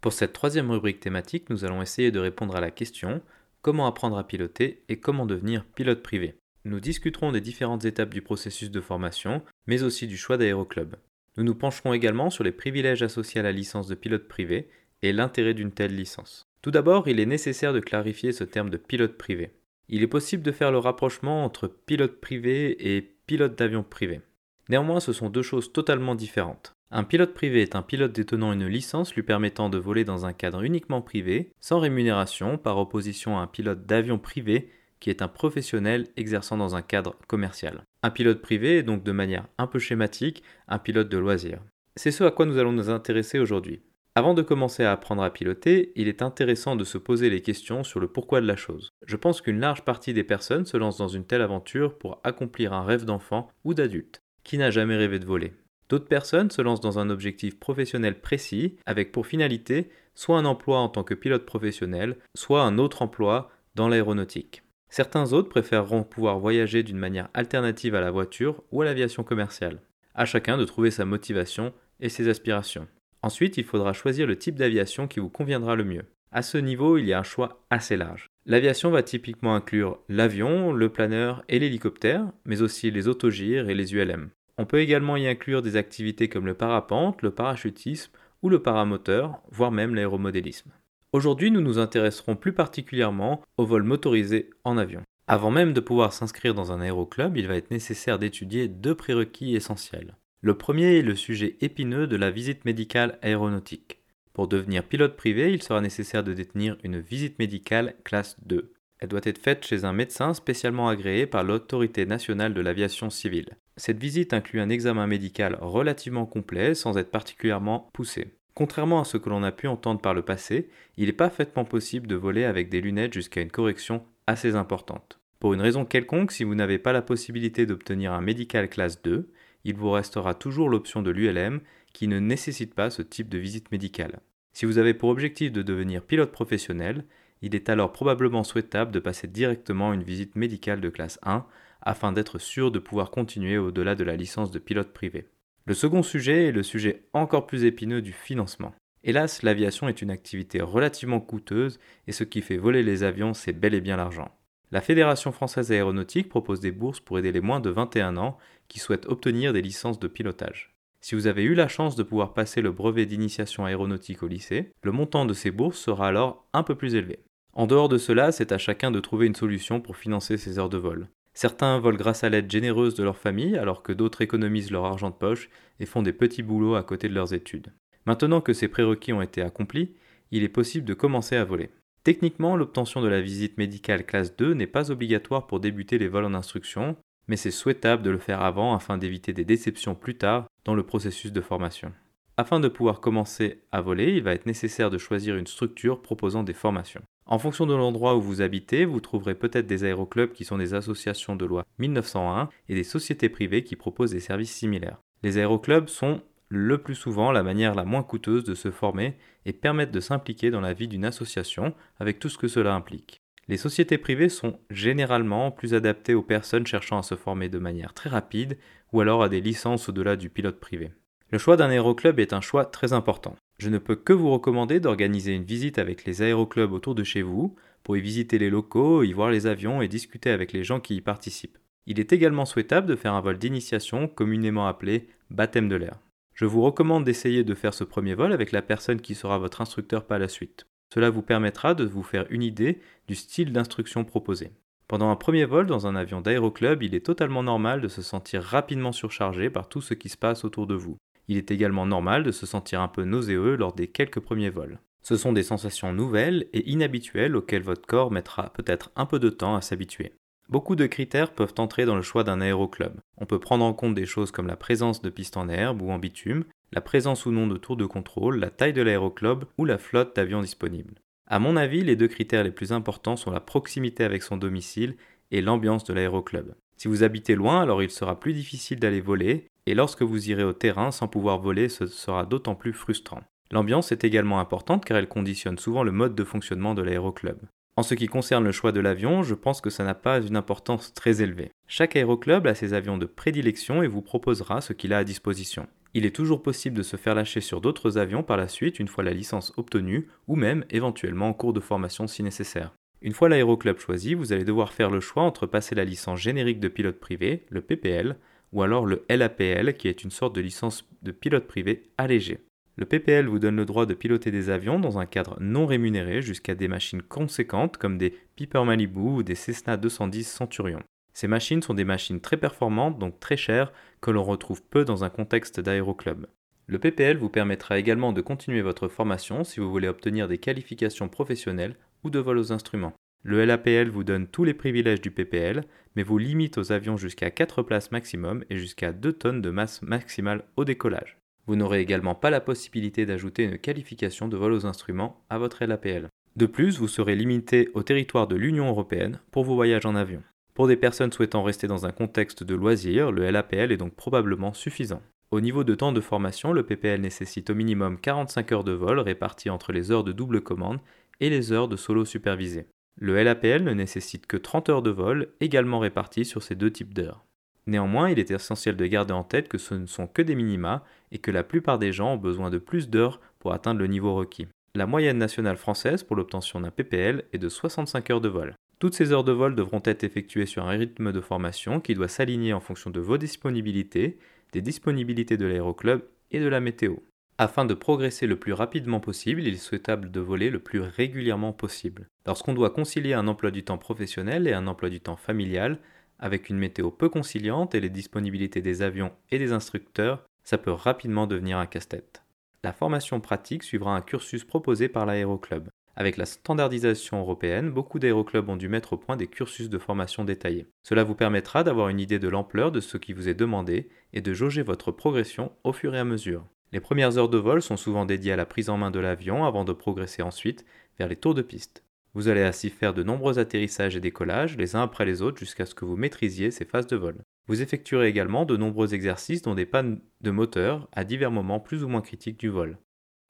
Pour 0.00 0.12
cette 0.14 0.32
troisième 0.32 0.70
rubrique 0.70 1.00
thématique, 1.00 1.50
nous 1.50 1.64
allons 1.64 1.82
essayer 1.82 2.10
de 2.10 2.18
répondre 2.18 2.56
à 2.56 2.60
la 2.60 2.70
question 2.70 3.20
comment 3.60 3.86
apprendre 3.86 4.16
à 4.16 4.26
piloter 4.26 4.82
et 4.88 4.98
comment 4.98 5.26
devenir 5.26 5.64
pilote 5.64 6.02
privé. 6.02 6.36
Nous 6.64 6.80
discuterons 6.80 7.32
des 7.32 7.40
différentes 7.40 7.84
étapes 7.84 8.14
du 8.14 8.22
processus 8.22 8.70
de 8.70 8.80
formation, 8.80 9.42
mais 9.66 9.82
aussi 9.82 10.06
du 10.06 10.16
choix 10.16 10.38
d'aéroclub. 10.38 10.96
Nous 11.36 11.44
nous 11.44 11.54
pencherons 11.54 11.92
également 11.92 12.30
sur 12.30 12.44
les 12.44 12.52
privilèges 12.52 13.02
associés 13.02 13.40
à 13.40 13.44
la 13.44 13.52
licence 13.52 13.88
de 13.88 13.94
pilote 13.94 14.28
privé 14.28 14.68
et 15.02 15.12
l'intérêt 15.12 15.54
d'une 15.54 15.72
telle 15.72 15.94
licence. 15.94 16.46
Tout 16.62 16.70
d'abord, 16.70 17.08
il 17.08 17.20
est 17.20 17.26
nécessaire 17.26 17.72
de 17.72 17.80
clarifier 17.80 18.32
ce 18.32 18.44
terme 18.44 18.70
de 18.70 18.76
pilote 18.76 19.16
privé. 19.16 19.50
Il 19.88 20.02
est 20.02 20.06
possible 20.06 20.42
de 20.42 20.52
faire 20.52 20.70
le 20.70 20.78
rapprochement 20.78 21.44
entre 21.44 21.66
pilote 21.68 22.20
privé 22.20 22.94
et 22.94 23.02
pilote 23.26 23.58
d'avion 23.58 23.82
privé. 23.82 24.20
Néanmoins, 24.68 25.00
ce 25.00 25.12
sont 25.12 25.30
deux 25.30 25.42
choses 25.42 25.72
totalement 25.72 26.14
différentes. 26.14 26.74
Un 26.92 27.04
pilote 27.04 27.34
privé 27.34 27.62
est 27.62 27.76
un 27.76 27.82
pilote 27.82 28.10
détenant 28.10 28.52
une 28.52 28.66
licence 28.66 29.14
lui 29.14 29.22
permettant 29.22 29.68
de 29.68 29.78
voler 29.78 30.04
dans 30.04 30.26
un 30.26 30.32
cadre 30.32 30.62
uniquement 30.62 31.02
privé, 31.02 31.52
sans 31.60 31.78
rémunération, 31.78 32.58
par 32.58 32.78
opposition 32.78 33.38
à 33.38 33.42
un 33.42 33.46
pilote 33.46 33.86
d'avion 33.86 34.18
privé 34.18 34.70
qui 34.98 35.08
est 35.08 35.22
un 35.22 35.28
professionnel 35.28 36.08
exerçant 36.16 36.56
dans 36.56 36.74
un 36.74 36.82
cadre 36.82 37.16
commercial. 37.28 37.84
Un 38.02 38.10
pilote 38.10 38.42
privé 38.42 38.78
est 38.78 38.82
donc 38.82 39.04
de 39.04 39.12
manière 39.12 39.46
un 39.56 39.68
peu 39.68 39.78
schématique 39.78 40.42
un 40.66 40.78
pilote 40.78 41.08
de 41.08 41.16
loisir. 41.16 41.60
C'est 41.96 42.10
ce 42.10 42.24
à 42.24 42.32
quoi 42.32 42.44
nous 42.44 42.58
allons 42.58 42.72
nous 42.72 42.90
intéresser 42.90 43.38
aujourd'hui. 43.38 43.82
Avant 44.16 44.34
de 44.34 44.42
commencer 44.42 44.82
à 44.82 44.90
apprendre 44.90 45.22
à 45.22 45.32
piloter, 45.32 45.92
il 45.94 46.08
est 46.08 46.22
intéressant 46.22 46.74
de 46.74 46.84
se 46.84 46.98
poser 46.98 47.30
les 47.30 47.40
questions 47.40 47.84
sur 47.84 48.00
le 48.00 48.08
pourquoi 48.08 48.40
de 48.40 48.46
la 48.46 48.56
chose. 48.56 48.90
Je 49.06 49.16
pense 49.16 49.40
qu'une 49.40 49.60
large 49.60 49.84
partie 49.84 50.12
des 50.12 50.24
personnes 50.24 50.66
se 50.66 50.76
lancent 50.76 50.98
dans 50.98 51.08
une 51.08 51.24
telle 51.24 51.42
aventure 51.42 51.96
pour 51.96 52.20
accomplir 52.24 52.72
un 52.72 52.82
rêve 52.84 53.04
d'enfant 53.04 53.48
ou 53.62 53.74
d'adulte. 53.74 54.20
Qui 54.42 54.58
n'a 54.58 54.72
jamais 54.72 54.96
rêvé 54.96 55.20
de 55.20 55.26
voler? 55.26 55.52
D'autres 55.90 56.06
personnes 56.06 56.52
se 56.52 56.62
lancent 56.62 56.80
dans 56.80 57.00
un 57.00 57.10
objectif 57.10 57.58
professionnel 57.58 58.20
précis, 58.20 58.76
avec 58.86 59.10
pour 59.10 59.26
finalité 59.26 59.90
soit 60.14 60.38
un 60.38 60.44
emploi 60.44 60.78
en 60.78 60.88
tant 60.88 61.02
que 61.02 61.14
pilote 61.14 61.44
professionnel, 61.44 62.16
soit 62.36 62.62
un 62.62 62.78
autre 62.78 63.02
emploi 63.02 63.50
dans 63.74 63.88
l'aéronautique. 63.88 64.62
Certains 64.88 65.32
autres 65.32 65.48
préféreront 65.48 66.04
pouvoir 66.04 66.38
voyager 66.38 66.84
d'une 66.84 66.96
manière 66.96 67.28
alternative 67.34 67.96
à 67.96 68.00
la 68.00 68.12
voiture 68.12 68.62
ou 68.70 68.82
à 68.82 68.84
l'aviation 68.84 69.24
commerciale. 69.24 69.80
À 70.14 70.26
chacun 70.26 70.56
de 70.58 70.64
trouver 70.64 70.92
sa 70.92 71.04
motivation 71.04 71.72
et 71.98 72.08
ses 72.08 72.28
aspirations. 72.28 72.86
Ensuite, 73.22 73.56
il 73.56 73.64
faudra 73.64 73.92
choisir 73.92 74.28
le 74.28 74.38
type 74.38 74.56
d'aviation 74.56 75.08
qui 75.08 75.18
vous 75.18 75.28
conviendra 75.28 75.74
le 75.74 75.84
mieux. 75.84 76.04
À 76.30 76.42
ce 76.42 76.58
niveau, 76.58 76.98
il 76.98 77.06
y 77.06 77.12
a 77.12 77.18
un 77.18 77.24
choix 77.24 77.64
assez 77.68 77.96
large. 77.96 78.28
L'aviation 78.46 78.90
va 78.90 79.02
typiquement 79.02 79.56
inclure 79.56 79.98
l'avion, 80.08 80.72
le 80.72 80.88
planeur 80.88 81.42
et 81.48 81.58
l'hélicoptère, 81.58 82.30
mais 82.44 82.62
aussi 82.62 82.92
les 82.92 83.08
autogires 83.08 83.68
et 83.68 83.74
les 83.74 83.94
ULM. 83.94 84.30
On 84.60 84.66
peut 84.66 84.80
également 84.80 85.16
y 85.16 85.26
inclure 85.26 85.62
des 85.62 85.76
activités 85.76 86.28
comme 86.28 86.44
le 86.44 86.52
parapente, 86.52 87.22
le 87.22 87.30
parachutisme 87.30 88.12
ou 88.42 88.50
le 88.50 88.60
paramoteur, 88.60 89.40
voire 89.50 89.70
même 89.70 89.94
l'aéromodélisme. 89.94 90.70
Aujourd'hui, 91.14 91.50
nous 91.50 91.62
nous 91.62 91.78
intéresserons 91.78 92.36
plus 92.36 92.52
particulièrement 92.52 93.40
au 93.56 93.64
vol 93.64 93.84
motorisé 93.84 94.50
en 94.64 94.76
avion. 94.76 95.00
Avant 95.26 95.50
même 95.50 95.72
de 95.72 95.80
pouvoir 95.80 96.12
s'inscrire 96.12 96.52
dans 96.52 96.72
un 96.72 96.82
aéroclub, 96.82 97.38
il 97.38 97.48
va 97.48 97.56
être 97.56 97.70
nécessaire 97.70 98.18
d'étudier 98.18 98.68
deux 98.68 98.94
prérequis 98.94 99.56
essentiels. 99.56 100.14
Le 100.42 100.52
premier 100.58 100.98
est 100.98 101.02
le 101.02 101.14
sujet 101.16 101.56
épineux 101.62 102.06
de 102.06 102.16
la 102.16 102.30
visite 102.30 102.66
médicale 102.66 103.18
aéronautique. 103.22 104.02
Pour 104.34 104.46
devenir 104.46 104.84
pilote 104.84 105.16
privé, 105.16 105.54
il 105.54 105.62
sera 105.62 105.80
nécessaire 105.80 106.22
de 106.22 106.34
détenir 106.34 106.76
une 106.84 107.00
visite 107.00 107.38
médicale 107.38 107.94
classe 108.04 108.36
2. 108.44 108.74
Elle 108.98 109.08
doit 109.08 109.20
être 109.24 109.38
faite 109.38 109.64
chez 109.64 109.86
un 109.86 109.94
médecin 109.94 110.34
spécialement 110.34 110.90
agréé 110.90 111.26
par 111.26 111.44
l'autorité 111.44 112.04
nationale 112.04 112.52
de 112.52 112.60
l'aviation 112.60 113.08
civile. 113.08 113.56
Cette 113.80 113.98
visite 113.98 114.34
inclut 114.34 114.60
un 114.60 114.68
examen 114.68 115.06
médical 115.06 115.56
relativement 115.58 116.26
complet 116.26 116.74
sans 116.74 116.98
être 116.98 117.10
particulièrement 117.10 117.88
poussé. 117.94 118.34
Contrairement 118.52 119.00
à 119.00 119.04
ce 119.06 119.16
que 119.16 119.30
l'on 119.30 119.42
a 119.42 119.52
pu 119.52 119.68
entendre 119.68 120.02
par 120.02 120.12
le 120.12 120.20
passé, 120.20 120.68
il 120.98 121.08
est 121.08 121.14
parfaitement 121.14 121.64
possible 121.64 122.06
de 122.06 122.14
voler 122.14 122.44
avec 122.44 122.68
des 122.68 122.82
lunettes 122.82 123.14
jusqu'à 123.14 123.40
une 123.40 123.50
correction 123.50 124.04
assez 124.26 124.54
importante. 124.54 125.18
Pour 125.38 125.54
une 125.54 125.62
raison 125.62 125.86
quelconque, 125.86 126.30
si 126.30 126.44
vous 126.44 126.54
n'avez 126.54 126.78
pas 126.78 126.92
la 126.92 127.00
possibilité 127.00 127.64
d'obtenir 127.64 128.12
un 128.12 128.20
médical 128.20 128.68
classe 128.68 129.00
2, 129.00 129.30
il 129.64 129.76
vous 129.76 129.92
restera 129.92 130.34
toujours 130.34 130.68
l'option 130.68 131.00
de 131.00 131.10
l'ULM 131.10 131.62
qui 131.94 132.06
ne 132.06 132.18
nécessite 132.18 132.74
pas 132.74 132.90
ce 132.90 133.00
type 133.00 133.30
de 133.30 133.38
visite 133.38 133.72
médicale. 133.72 134.20
Si 134.52 134.66
vous 134.66 134.76
avez 134.76 134.92
pour 134.92 135.08
objectif 135.08 135.52
de 135.52 135.62
devenir 135.62 136.02
pilote 136.02 136.32
professionnel, 136.32 137.06
il 137.40 137.54
est 137.54 137.70
alors 137.70 137.92
probablement 137.92 138.44
souhaitable 138.44 138.92
de 138.92 139.00
passer 139.00 139.26
directement 139.26 139.94
une 139.94 140.02
visite 140.02 140.36
médicale 140.36 140.82
de 140.82 140.90
classe 140.90 141.18
1 141.22 141.46
afin 141.82 142.12
d'être 142.12 142.38
sûr 142.38 142.70
de 142.70 142.78
pouvoir 142.78 143.10
continuer 143.10 143.58
au-delà 143.58 143.94
de 143.94 144.04
la 144.04 144.16
licence 144.16 144.50
de 144.50 144.58
pilote 144.58 144.92
privé. 144.92 145.28
Le 145.66 145.74
second 145.74 146.02
sujet 146.02 146.46
est 146.46 146.52
le 146.52 146.62
sujet 146.62 147.04
encore 147.12 147.46
plus 147.46 147.64
épineux 147.64 148.02
du 148.02 148.12
financement. 148.12 148.74
Hélas, 149.02 149.42
l'aviation 149.42 149.88
est 149.88 150.02
une 150.02 150.10
activité 150.10 150.60
relativement 150.60 151.20
coûteuse 151.20 151.78
et 152.06 152.12
ce 152.12 152.24
qui 152.24 152.42
fait 152.42 152.56
voler 152.56 152.82
les 152.82 153.02
avions, 153.02 153.34
c'est 153.34 153.52
bel 153.52 153.74
et 153.74 153.80
bien 153.80 153.96
l'argent. 153.96 154.36
La 154.72 154.80
Fédération 154.80 155.32
française 155.32 155.72
aéronautique 155.72 156.28
propose 156.28 156.60
des 156.60 156.70
bourses 156.70 157.00
pour 157.00 157.18
aider 157.18 157.32
les 157.32 157.40
moins 157.40 157.60
de 157.60 157.70
21 157.70 158.16
ans 158.16 158.38
qui 158.68 158.78
souhaitent 158.78 159.06
obtenir 159.06 159.52
des 159.52 159.62
licences 159.62 159.98
de 159.98 160.06
pilotage. 160.06 160.74
Si 161.00 161.14
vous 161.14 161.26
avez 161.26 161.42
eu 161.42 161.54
la 161.54 161.66
chance 161.66 161.96
de 161.96 162.02
pouvoir 162.02 162.34
passer 162.34 162.60
le 162.60 162.70
brevet 162.70 163.06
d'initiation 163.06 163.64
aéronautique 163.64 164.22
au 164.22 164.28
lycée, 164.28 164.70
le 164.82 164.92
montant 164.92 165.24
de 165.24 165.32
ces 165.32 165.50
bourses 165.50 165.78
sera 165.78 166.08
alors 166.08 166.46
un 166.52 166.62
peu 166.62 166.74
plus 166.74 166.94
élevé. 166.94 167.20
En 167.52 167.66
dehors 167.66 167.88
de 167.88 167.98
cela, 167.98 168.32
c'est 168.32 168.52
à 168.52 168.58
chacun 168.58 168.90
de 168.90 169.00
trouver 169.00 169.26
une 169.26 169.34
solution 169.34 169.80
pour 169.80 169.96
financer 169.96 170.36
ses 170.36 170.58
heures 170.58 170.68
de 170.68 170.76
vol. 170.76 171.08
Certains 171.40 171.78
volent 171.78 171.96
grâce 171.96 172.22
à 172.22 172.28
l'aide 172.28 172.50
généreuse 172.50 172.94
de 172.96 173.02
leur 173.02 173.16
famille, 173.16 173.56
alors 173.56 173.82
que 173.82 173.94
d'autres 173.94 174.20
économisent 174.20 174.70
leur 174.70 174.84
argent 174.84 175.08
de 175.08 175.14
poche 175.14 175.48
et 175.78 175.86
font 175.86 176.02
des 176.02 176.12
petits 176.12 176.42
boulots 176.42 176.74
à 176.74 176.82
côté 176.82 177.08
de 177.08 177.14
leurs 177.14 177.32
études. 177.32 177.72
Maintenant 178.04 178.42
que 178.42 178.52
ces 178.52 178.68
prérequis 178.68 179.14
ont 179.14 179.22
été 179.22 179.40
accomplis, 179.40 179.94
il 180.32 180.42
est 180.42 180.50
possible 180.50 180.84
de 180.84 180.92
commencer 180.92 181.36
à 181.36 181.44
voler. 181.46 181.70
Techniquement, 182.04 182.56
l'obtention 182.56 183.00
de 183.00 183.08
la 183.08 183.22
visite 183.22 183.56
médicale 183.56 184.04
classe 184.04 184.36
2 184.36 184.52
n'est 184.52 184.66
pas 184.66 184.90
obligatoire 184.90 185.46
pour 185.46 185.60
débuter 185.60 185.96
les 185.96 186.08
vols 186.08 186.26
en 186.26 186.34
instruction, 186.34 186.94
mais 187.26 187.36
c'est 187.36 187.50
souhaitable 187.50 188.02
de 188.02 188.10
le 188.10 188.18
faire 188.18 188.42
avant 188.42 188.74
afin 188.74 188.98
d'éviter 188.98 189.32
des 189.32 189.46
déceptions 189.46 189.94
plus 189.94 190.18
tard 190.18 190.46
dans 190.66 190.74
le 190.74 190.82
processus 190.82 191.32
de 191.32 191.40
formation. 191.40 191.90
Afin 192.36 192.60
de 192.60 192.68
pouvoir 192.68 193.00
commencer 193.00 193.62
à 193.72 193.80
voler, 193.80 194.12
il 194.12 194.22
va 194.22 194.34
être 194.34 194.44
nécessaire 194.44 194.90
de 194.90 194.98
choisir 194.98 195.36
une 195.36 195.46
structure 195.46 196.02
proposant 196.02 196.42
des 196.42 196.52
formations. 196.52 197.02
En 197.30 197.38
fonction 197.38 197.64
de 197.64 197.74
l'endroit 197.76 198.16
où 198.16 198.20
vous 198.20 198.42
habitez, 198.42 198.84
vous 198.84 198.98
trouverez 198.98 199.36
peut-être 199.36 199.68
des 199.68 199.84
aéroclubs 199.84 200.32
qui 200.32 200.44
sont 200.44 200.58
des 200.58 200.74
associations 200.74 201.36
de 201.36 201.46
loi 201.46 201.64
1901 201.78 202.48
et 202.68 202.74
des 202.74 202.82
sociétés 202.82 203.28
privées 203.28 203.62
qui 203.62 203.76
proposent 203.76 204.10
des 204.10 204.18
services 204.18 204.52
similaires. 204.52 204.98
Les 205.22 205.38
aéroclubs 205.38 205.86
sont 205.86 206.22
le 206.48 206.78
plus 206.78 206.96
souvent 206.96 207.30
la 207.30 207.44
manière 207.44 207.76
la 207.76 207.84
moins 207.84 208.02
coûteuse 208.02 208.42
de 208.42 208.56
se 208.56 208.72
former 208.72 209.16
et 209.46 209.52
permettent 209.52 209.92
de 209.92 210.00
s'impliquer 210.00 210.50
dans 210.50 210.60
la 210.60 210.72
vie 210.72 210.88
d'une 210.88 211.04
association 211.04 211.72
avec 212.00 212.18
tout 212.18 212.28
ce 212.28 212.36
que 212.36 212.48
cela 212.48 212.74
implique. 212.74 213.20
Les 213.46 213.56
sociétés 213.56 213.98
privées 213.98 214.28
sont 214.28 214.58
généralement 214.68 215.52
plus 215.52 215.74
adaptées 215.74 216.14
aux 216.14 216.22
personnes 216.22 216.66
cherchant 216.66 216.98
à 216.98 217.04
se 217.04 217.14
former 217.14 217.48
de 217.48 217.60
manière 217.60 217.94
très 217.94 218.10
rapide 218.10 218.58
ou 218.92 219.02
alors 219.02 219.22
à 219.22 219.28
des 219.28 219.40
licences 219.40 219.88
au-delà 219.88 220.16
du 220.16 220.30
pilote 220.30 220.58
privé. 220.58 220.90
Le 221.30 221.38
choix 221.38 221.56
d'un 221.56 221.70
aéroclub 221.70 222.18
est 222.18 222.32
un 222.32 222.40
choix 222.40 222.64
très 222.64 222.92
important. 222.92 223.36
Je 223.60 223.68
ne 223.68 223.76
peux 223.76 223.94
que 223.94 224.14
vous 224.14 224.30
recommander 224.30 224.80
d'organiser 224.80 225.34
une 225.34 225.44
visite 225.44 225.78
avec 225.78 226.06
les 226.06 226.22
aéroclubs 226.22 226.72
autour 226.72 226.94
de 226.94 227.04
chez 227.04 227.20
vous 227.20 227.56
pour 227.82 227.94
y 227.94 228.00
visiter 228.00 228.38
les 228.38 228.48
locaux, 228.48 229.02
y 229.02 229.12
voir 229.12 229.30
les 229.30 229.46
avions 229.46 229.82
et 229.82 229.88
discuter 229.88 230.30
avec 230.30 230.54
les 230.54 230.64
gens 230.64 230.80
qui 230.80 230.96
y 230.96 231.02
participent. 231.02 231.58
Il 231.84 232.00
est 232.00 232.14
également 232.14 232.46
souhaitable 232.46 232.86
de 232.86 232.96
faire 232.96 233.12
un 233.12 233.20
vol 233.20 233.36
d'initiation 233.36 234.08
communément 234.08 234.66
appelé 234.66 235.08
baptême 235.28 235.68
de 235.68 235.76
l'air. 235.76 235.98
Je 236.32 236.46
vous 236.46 236.62
recommande 236.62 237.04
d'essayer 237.04 237.44
de 237.44 237.54
faire 237.54 237.74
ce 237.74 237.84
premier 237.84 238.14
vol 238.14 238.32
avec 238.32 238.50
la 238.50 238.62
personne 238.62 239.02
qui 239.02 239.14
sera 239.14 239.36
votre 239.36 239.60
instructeur 239.60 240.06
par 240.06 240.18
la 240.18 240.28
suite. 240.28 240.66
Cela 240.94 241.10
vous 241.10 241.20
permettra 241.20 241.74
de 241.74 241.84
vous 241.84 242.02
faire 242.02 242.24
une 242.30 242.42
idée 242.42 242.80
du 243.08 243.14
style 243.14 243.52
d'instruction 243.52 244.04
proposé. 244.04 244.52
Pendant 244.88 245.10
un 245.10 245.16
premier 245.16 245.44
vol 245.44 245.66
dans 245.66 245.86
un 245.86 245.96
avion 245.96 246.22
d'aéroclub, 246.22 246.82
il 246.82 246.94
est 246.94 247.04
totalement 247.04 247.42
normal 247.42 247.82
de 247.82 247.88
se 247.88 248.00
sentir 248.00 248.42
rapidement 248.42 248.92
surchargé 248.92 249.50
par 249.50 249.68
tout 249.68 249.82
ce 249.82 249.92
qui 249.92 250.08
se 250.08 250.16
passe 250.16 250.46
autour 250.46 250.66
de 250.66 250.74
vous. 250.74 250.96
Il 251.30 251.36
est 251.36 251.52
également 251.52 251.86
normal 251.86 252.24
de 252.24 252.32
se 252.32 252.44
sentir 252.44 252.80
un 252.80 252.88
peu 252.88 253.04
nauséeux 253.04 253.54
lors 253.54 253.72
des 253.72 253.86
quelques 253.86 254.18
premiers 254.18 254.50
vols. 254.50 254.80
Ce 255.00 255.16
sont 255.16 255.32
des 255.32 255.44
sensations 255.44 255.92
nouvelles 255.92 256.48
et 256.52 256.68
inhabituelles 256.68 257.36
auxquelles 257.36 257.62
votre 257.62 257.86
corps 257.86 258.10
mettra 258.10 258.52
peut-être 258.52 258.90
un 258.96 259.06
peu 259.06 259.20
de 259.20 259.30
temps 259.30 259.54
à 259.54 259.60
s'habituer. 259.60 260.12
Beaucoup 260.48 260.74
de 260.74 260.88
critères 260.88 261.32
peuvent 261.32 261.54
entrer 261.58 261.84
dans 261.84 261.94
le 261.94 262.02
choix 262.02 262.24
d'un 262.24 262.40
aéroclub. 262.40 262.94
On 263.16 263.26
peut 263.26 263.38
prendre 263.38 263.64
en 263.64 263.72
compte 263.72 263.94
des 263.94 264.06
choses 264.06 264.32
comme 264.32 264.48
la 264.48 264.56
présence 264.56 265.02
de 265.02 265.08
pistes 265.08 265.36
en 265.36 265.48
herbe 265.48 265.82
ou 265.82 265.92
en 265.92 266.00
bitume, 266.00 266.46
la 266.72 266.80
présence 266.80 267.26
ou 267.26 267.30
non 267.30 267.46
de 267.46 267.56
tours 267.56 267.76
de 267.76 267.86
contrôle, 267.86 268.40
la 268.40 268.50
taille 268.50 268.72
de 268.72 268.82
l'aéroclub 268.82 269.44
ou 269.56 269.64
la 269.64 269.78
flotte 269.78 270.16
d'avions 270.16 270.42
disponibles. 270.42 271.00
À 271.28 271.38
mon 271.38 271.56
avis, 271.56 271.84
les 271.84 271.94
deux 271.94 272.08
critères 272.08 272.42
les 272.42 272.50
plus 272.50 272.72
importants 272.72 273.14
sont 273.14 273.30
la 273.30 273.38
proximité 273.38 274.02
avec 274.02 274.24
son 274.24 274.36
domicile 274.36 274.96
et 275.30 275.42
l'ambiance 275.42 275.84
de 275.84 275.92
l'aéroclub. 275.92 276.56
Si 276.76 276.88
vous 276.88 277.04
habitez 277.04 277.36
loin, 277.36 277.60
alors 277.60 277.84
il 277.84 277.90
sera 277.90 278.18
plus 278.18 278.32
difficile 278.32 278.80
d'aller 278.80 279.00
voler, 279.00 279.46
et 279.66 279.74
lorsque 279.74 280.02
vous 280.02 280.30
irez 280.30 280.44
au 280.44 280.52
terrain 280.52 280.90
sans 280.90 281.08
pouvoir 281.08 281.38
voler, 281.38 281.68
ce 281.68 281.86
sera 281.86 282.26
d'autant 282.26 282.54
plus 282.54 282.72
frustrant. 282.72 283.20
L'ambiance 283.50 283.92
est 283.92 284.04
également 284.04 284.40
importante 284.40 284.84
car 284.84 284.96
elle 284.96 285.08
conditionne 285.08 285.58
souvent 285.58 285.82
le 285.82 285.92
mode 285.92 286.14
de 286.14 286.24
fonctionnement 286.24 286.74
de 286.74 286.82
l'aéroclub. 286.82 287.38
En 287.76 287.82
ce 287.82 287.94
qui 287.94 288.08
concerne 288.08 288.44
le 288.44 288.52
choix 288.52 288.72
de 288.72 288.80
l'avion, 288.80 289.22
je 289.22 289.34
pense 289.34 289.60
que 289.60 289.70
ça 289.70 289.84
n'a 289.84 289.94
pas 289.94 290.20
une 290.20 290.36
importance 290.36 290.92
très 290.92 291.22
élevée. 291.22 291.50
Chaque 291.66 291.96
aéroclub 291.96 292.46
a 292.46 292.54
ses 292.54 292.74
avions 292.74 292.98
de 292.98 293.06
prédilection 293.06 293.82
et 293.82 293.86
vous 293.86 294.02
proposera 294.02 294.60
ce 294.60 294.72
qu'il 294.72 294.92
a 294.92 294.98
à 294.98 295.04
disposition. 295.04 295.66
Il 295.94 296.04
est 296.04 296.14
toujours 296.14 296.42
possible 296.42 296.76
de 296.76 296.82
se 296.82 296.96
faire 296.96 297.14
lâcher 297.14 297.40
sur 297.40 297.60
d'autres 297.60 297.98
avions 297.98 298.22
par 298.22 298.36
la 298.36 298.48
suite 298.48 298.78
une 298.78 298.88
fois 298.88 299.02
la 299.02 299.12
licence 299.12 299.52
obtenue 299.56 300.08
ou 300.28 300.36
même 300.36 300.64
éventuellement 300.70 301.28
en 301.28 301.32
cours 301.32 301.52
de 301.52 301.60
formation 301.60 302.06
si 302.06 302.22
nécessaire. 302.22 302.74
Une 303.02 303.14
fois 303.14 303.28
l'aéroclub 303.28 303.78
choisi, 303.78 304.14
vous 304.14 304.32
allez 304.32 304.44
devoir 304.44 304.72
faire 304.72 304.90
le 304.90 305.00
choix 305.00 305.22
entre 305.22 305.46
passer 305.46 305.74
la 305.74 305.84
licence 305.84 306.20
générique 306.20 306.60
de 306.60 306.68
pilote 306.68 307.00
privé, 307.00 307.46
le 307.48 307.62
PPL, 307.62 308.16
ou 308.52 308.62
alors 308.62 308.86
le 308.86 309.04
LAPL 309.08 309.74
qui 309.74 309.88
est 309.88 310.04
une 310.04 310.10
sorte 310.10 310.34
de 310.34 310.40
licence 310.40 310.88
de 311.02 311.12
pilote 311.12 311.46
privé 311.46 311.90
allégée. 311.98 312.38
Le 312.76 312.86
PPL 312.86 313.26
vous 313.26 313.38
donne 313.38 313.56
le 313.56 313.66
droit 313.66 313.84
de 313.84 313.94
piloter 313.94 314.30
des 314.30 314.48
avions 314.48 314.78
dans 314.78 314.98
un 314.98 315.06
cadre 315.06 315.36
non 315.40 315.66
rémunéré 315.66 316.22
jusqu'à 316.22 316.54
des 316.54 316.68
machines 316.68 317.02
conséquentes 317.02 317.76
comme 317.76 317.98
des 317.98 318.14
Piper 318.36 318.64
Malibu 318.64 319.00
ou 319.00 319.22
des 319.22 319.34
Cessna 319.34 319.76
210 319.76 320.26
Centurion. 320.26 320.80
Ces 321.12 321.28
machines 321.28 321.60
sont 321.60 321.74
des 321.74 321.84
machines 321.84 322.20
très 322.20 322.36
performantes, 322.36 322.98
donc 322.98 323.20
très 323.20 323.36
chères, 323.36 323.72
que 324.00 324.10
l'on 324.10 324.22
retrouve 324.22 324.62
peu 324.62 324.84
dans 324.84 325.04
un 325.04 325.10
contexte 325.10 325.60
d'aéroclub. 325.60 326.26
Le 326.66 326.78
PPL 326.78 327.18
vous 327.18 327.28
permettra 327.28 327.78
également 327.78 328.12
de 328.12 328.20
continuer 328.20 328.62
votre 328.62 328.88
formation 328.88 329.44
si 329.44 329.60
vous 329.60 329.70
voulez 329.70 329.88
obtenir 329.88 330.28
des 330.28 330.38
qualifications 330.38 331.08
professionnelles 331.08 331.76
ou 332.04 332.10
de 332.10 332.18
vol 332.18 332.38
aux 332.38 332.52
instruments. 332.52 332.94
Le 333.22 333.44
LAPL 333.44 333.90
vous 333.90 334.02
donne 334.02 334.26
tous 334.26 334.44
les 334.44 334.54
privilèges 334.54 335.02
du 335.02 335.10
PPL, 335.10 335.64
mais 335.94 336.02
vous 336.02 336.16
limite 336.16 336.56
aux 336.56 336.72
avions 336.72 336.96
jusqu'à 336.96 337.30
4 337.30 337.62
places 337.62 337.92
maximum 337.92 338.44
et 338.48 338.56
jusqu'à 338.56 338.92
2 338.92 339.12
tonnes 339.12 339.42
de 339.42 339.50
masse 339.50 339.82
maximale 339.82 340.44
au 340.56 340.64
décollage. 340.64 341.18
Vous 341.46 341.54
n'aurez 341.54 341.80
également 341.80 342.14
pas 342.14 342.30
la 342.30 342.40
possibilité 342.40 343.04
d'ajouter 343.04 343.44
une 343.44 343.58
qualification 343.58 344.26
de 344.26 344.38
vol 344.38 344.52
aux 344.52 344.64
instruments 344.64 345.22
à 345.28 345.36
votre 345.36 345.62
LAPL. 345.64 346.08
De 346.36 346.46
plus, 346.46 346.78
vous 346.78 346.88
serez 346.88 347.14
limité 347.14 347.68
au 347.74 347.82
territoire 347.82 348.26
de 348.26 348.36
l'Union 348.36 348.68
européenne 348.68 349.20
pour 349.32 349.44
vos 349.44 349.54
voyages 349.54 349.84
en 349.84 349.96
avion. 349.96 350.22
Pour 350.54 350.66
des 350.66 350.76
personnes 350.76 351.12
souhaitant 351.12 351.42
rester 351.42 351.66
dans 351.66 351.84
un 351.84 351.92
contexte 351.92 352.42
de 352.42 352.54
loisir, 352.54 353.12
le 353.12 353.28
LAPL 353.30 353.72
est 353.72 353.76
donc 353.76 353.94
probablement 353.94 354.54
suffisant. 354.54 355.02
Au 355.30 355.42
niveau 355.42 355.62
de 355.62 355.74
temps 355.74 355.92
de 355.92 356.00
formation, 356.00 356.54
le 356.54 356.62
PPL 356.62 357.00
nécessite 357.00 357.50
au 357.50 357.54
minimum 357.54 358.00
45 358.00 358.50
heures 358.52 358.64
de 358.64 358.72
vol 358.72 358.98
réparties 358.98 359.50
entre 359.50 359.72
les 359.72 359.90
heures 359.90 360.04
de 360.04 360.12
double 360.12 360.40
commande 360.40 360.80
et 361.20 361.28
les 361.28 361.52
heures 361.52 361.68
de 361.68 361.76
solo 361.76 362.04
supervisé. 362.04 362.66
Le 362.96 363.22
LAPL 363.22 363.62
ne 363.62 363.72
nécessite 363.72 364.26
que 364.26 364.36
30 364.36 364.68
heures 364.68 364.82
de 364.82 364.90
vol, 364.90 365.28
également 365.40 365.78
réparties 365.78 366.24
sur 366.24 366.42
ces 366.42 366.54
deux 366.54 366.70
types 366.70 366.94
d'heures. 366.94 367.24
Néanmoins, 367.66 368.10
il 368.10 368.18
est 368.18 368.30
essentiel 368.30 368.76
de 368.76 368.86
garder 368.86 369.12
en 369.12 369.24
tête 369.24 369.48
que 369.48 369.58
ce 369.58 369.74
ne 369.74 369.86
sont 369.86 370.06
que 370.06 370.22
des 370.22 370.34
minima 370.34 370.84
et 371.12 371.18
que 371.18 371.30
la 371.30 371.44
plupart 371.44 371.78
des 371.78 371.92
gens 371.92 372.14
ont 372.14 372.18
besoin 372.18 372.50
de 372.50 372.58
plus 372.58 372.90
d'heures 372.90 373.20
pour 373.38 373.52
atteindre 373.52 373.80
le 373.80 373.86
niveau 373.86 374.14
requis. 374.14 374.48
La 374.74 374.86
moyenne 374.86 375.18
nationale 375.18 375.56
française 375.56 376.02
pour 376.02 376.16
l'obtention 376.16 376.60
d'un 376.60 376.70
PPL 376.70 377.24
est 377.32 377.38
de 377.38 377.48
65 377.48 378.10
heures 378.10 378.20
de 378.20 378.28
vol. 378.28 378.54
Toutes 378.78 378.94
ces 378.94 379.12
heures 379.12 379.24
de 379.24 379.32
vol 379.32 379.54
devront 379.54 379.82
être 379.84 380.04
effectuées 380.04 380.46
sur 380.46 380.64
un 380.64 380.70
rythme 380.70 381.12
de 381.12 381.20
formation 381.20 381.80
qui 381.80 381.94
doit 381.94 382.08
s'aligner 382.08 382.52
en 382.52 382.60
fonction 382.60 382.90
de 382.90 383.00
vos 383.00 383.18
disponibilités, 383.18 384.18
des 384.52 384.62
disponibilités 384.62 385.36
de 385.36 385.46
l'aéroclub 385.46 386.02
et 386.30 386.40
de 386.40 386.48
la 386.48 386.60
météo. 386.60 386.96
Afin 387.42 387.64
de 387.64 387.72
progresser 387.72 388.26
le 388.26 388.36
plus 388.36 388.52
rapidement 388.52 389.00
possible, 389.00 389.40
il 389.40 389.54
est 389.54 389.56
souhaitable 389.56 390.10
de 390.10 390.20
voler 390.20 390.50
le 390.50 390.58
plus 390.58 390.80
régulièrement 390.80 391.54
possible. 391.54 392.06
Lorsqu'on 392.26 392.52
doit 392.52 392.68
concilier 392.68 393.14
un 393.14 393.28
emploi 393.28 393.50
du 393.50 393.64
temps 393.64 393.78
professionnel 393.78 394.46
et 394.46 394.52
un 394.52 394.66
emploi 394.66 394.90
du 394.90 395.00
temps 395.00 395.16
familial, 395.16 395.78
avec 396.18 396.50
une 396.50 396.58
météo 396.58 396.90
peu 396.90 397.08
conciliante 397.08 397.74
et 397.74 397.80
les 397.80 397.88
disponibilités 397.88 398.60
des 398.60 398.82
avions 398.82 399.12
et 399.30 399.38
des 399.38 399.52
instructeurs, 399.52 400.22
ça 400.44 400.58
peut 400.58 400.70
rapidement 400.70 401.26
devenir 401.26 401.56
un 401.56 401.64
casse-tête. 401.64 402.22
La 402.62 402.74
formation 402.74 403.20
pratique 403.20 403.62
suivra 403.62 403.96
un 403.96 404.02
cursus 404.02 404.44
proposé 404.44 404.90
par 404.90 405.06
l'aéroclub. 405.06 405.70
Avec 405.96 406.18
la 406.18 406.26
standardisation 406.26 407.20
européenne, 407.20 407.70
beaucoup 407.70 407.98
d'aéroclubs 407.98 408.50
ont 408.50 408.56
dû 408.56 408.68
mettre 408.68 408.92
au 408.92 408.98
point 408.98 409.16
des 409.16 409.28
cursus 409.28 409.70
de 409.70 409.78
formation 409.78 410.26
détaillés. 410.26 410.66
Cela 410.82 411.04
vous 411.04 411.14
permettra 411.14 411.64
d'avoir 411.64 411.88
une 411.88 412.00
idée 412.00 412.18
de 412.18 412.28
l'ampleur 412.28 412.70
de 412.70 412.80
ce 412.80 412.98
qui 412.98 413.14
vous 413.14 413.30
est 413.30 413.34
demandé 413.34 413.88
et 414.12 414.20
de 414.20 414.34
jauger 414.34 414.60
votre 414.60 414.92
progression 414.92 415.52
au 415.64 415.72
fur 415.72 415.94
et 415.94 415.98
à 415.98 416.04
mesure. 416.04 416.44
Les 416.72 416.80
premières 416.80 417.18
heures 417.18 417.28
de 417.28 417.38
vol 417.38 417.62
sont 417.62 417.76
souvent 417.76 418.04
dédiées 418.04 418.32
à 418.32 418.36
la 418.36 418.46
prise 418.46 418.70
en 418.70 418.76
main 418.76 418.90
de 418.90 419.00
l'avion 419.00 419.44
avant 419.44 419.64
de 419.64 419.72
progresser 419.72 420.22
ensuite 420.22 420.64
vers 420.98 421.08
les 421.08 421.16
tours 421.16 421.34
de 421.34 421.42
piste. 421.42 421.84
Vous 422.14 422.28
allez 422.28 422.42
ainsi 422.42 422.70
faire 422.70 422.94
de 422.94 423.02
nombreux 423.02 423.38
atterrissages 423.38 423.96
et 423.96 424.00
décollages 424.00 424.56
les 424.56 424.76
uns 424.76 424.82
après 424.82 425.04
les 425.04 425.22
autres 425.22 425.38
jusqu'à 425.38 425.66
ce 425.66 425.74
que 425.74 425.84
vous 425.84 425.96
maîtrisiez 425.96 426.50
ces 426.50 426.64
phases 426.64 426.86
de 426.86 426.96
vol. 426.96 427.18
Vous 427.48 427.62
effectuerez 427.62 428.08
également 428.08 428.44
de 428.44 428.56
nombreux 428.56 428.94
exercices 428.94 429.42
dont 429.42 429.54
des 429.54 429.66
pannes 429.66 430.00
de 430.20 430.30
moteur 430.30 430.88
à 430.92 431.04
divers 431.04 431.30
moments 431.30 431.60
plus 431.60 431.82
ou 431.82 431.88
moins 431.88 432.00
critiques 432.00 432.38
du 432.38 432.48
vol. 432.48 432.78